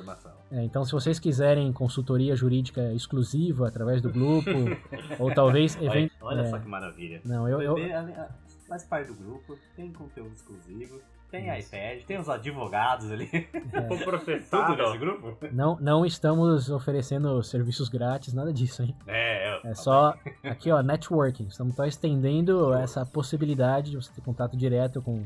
[0.00, 0.32] Informação.
[0.52, 4.50] É, então, se vocês quiserem consultoria jurídica exclusiva através do grupo,
[5.18, 5.76] ou talvez.
[5.76, 7.20] Olha, even- olha é, só que maravilha.
[7.24, 8.28] Não, eu, eu, Bebê, além- a-
[8.68, 10.98] Faz parte do grupo, tem conteúdo exclusivo,
[11.30, 13.26] tem iPad, tem os advogados ali.
[13.70, 14.74] Foi Tudo processado.
[14.82, 15.36] nesse grupo?
[15.52, 18.94] não, não estamos oferecendo serviços grátis, nada disso, hein?
[19.06, 21.46] É, É só aqui, ó, networking.
[21.46, 25.24] Estamos só estendendo essa possibilidade de você ter contato direto com.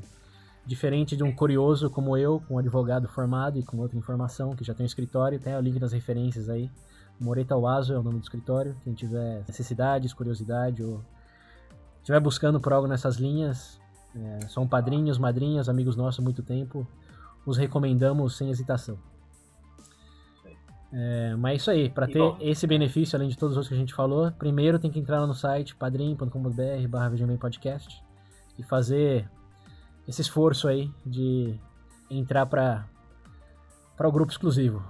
[0.69, 4.63] Diferente de um curioso como eu, com um advogado formado e com outra informação, que
[4.63, 6.71] já tem um escritório, tem o link das referências aí.
[7.19, 8.77] Moreta Wazo é o nome do escritório.
[8.85, 11.03] Quem tiver necessidades, curiosidade ou
[11.97, 13.81] estiver buscando por algo nessas linhas,
[14.15, 16.87] é, são padrinhos, madrinhas, amigos nossos há muito tempo,
[17.47, 18.99] os recomendamos sem hesitação.
[20.93, 23.69] É, mas é isso aí, para ter bom, esse benefício, além de todos os outros
[23.69, 27.11] que a gente falou, primeiro tem que entrar lá no site padrim.com.br barra
[27.41, 28.05] podcast
[28.59, 29.27] e fazer
[30.09, 31.55] esse esforço aí de
[32.11, 32.89] entrar para
[33.97, 34.83] para o grupo exclusivo.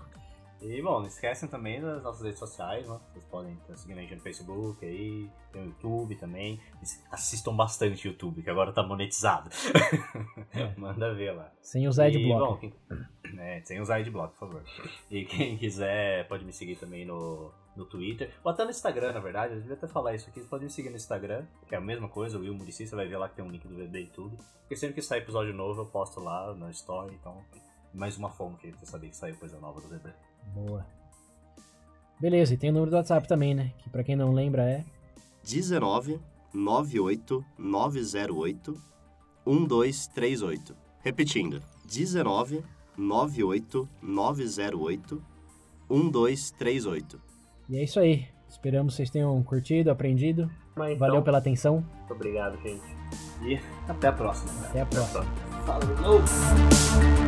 [0.60, 2.98] E bom, não esquecem também das nossas redes sociais, né?
[3.12, 6.60] Vocês podem estar seguindo a gente no Facebook aí, tem o YouTube também.
[7.12, 9.48] Assistam bastante o YouTube, que agora tá monetizado.
[10.76, 11.52] Manda ver lá.
[11.62, 12.40] Sem usar adblock.
[12.40, 12.74] bom, quem-
[13.38, 14.62] é, sem usar adblock, por favor.
[15.10, 19.20] E quem quiser pode me seguir também no, no Twitter, ou até no Instagram, na
[19.20, 19.54] verdade.
[19.54, 20.40] Eu devia até falar isso aqui.
[20.40, 22.96] Você pode me seguir no Instagram, que é a mesma coisa, o Will Muricy, você
[22.96, 24.36] vai ver lá que tem um link do VB e tudo.
[24.60, 27.42] Porque sempre que sai episódio novo eu posto lá na Story, então
[27.94, 30.10] mais uma fonte pra você saber que saiu coisa nova do VB.
[30.54, 30.84] Boa.
[32.20, 33.72] Beleza, e tem o número do WhatsApp também, né?
[33.78, 34.84] Que pra quem não lembra é
[35.44, 36.20] 19
[36.52, 38.82] 98908
[39.46, 40.76] 1238.
[41.00, 42.64] Repetindo, 19
[42.96, 45.22] 98908
[45.88, 47.27] 1238.
[47.68, 48.26] E é isso aí.
[48.48, 50.50] Esperamos que vocês tenham curtido, aprendido.
[50.74, 51.84] Mas, então, Valeu pela atenção.
[51.98, 52.82] Muito obrigado, gente.
[53.42, 54.66] E até a próxima.
[54.66, 55.24] Até a próxima.
[55.66, 57.27] Falou!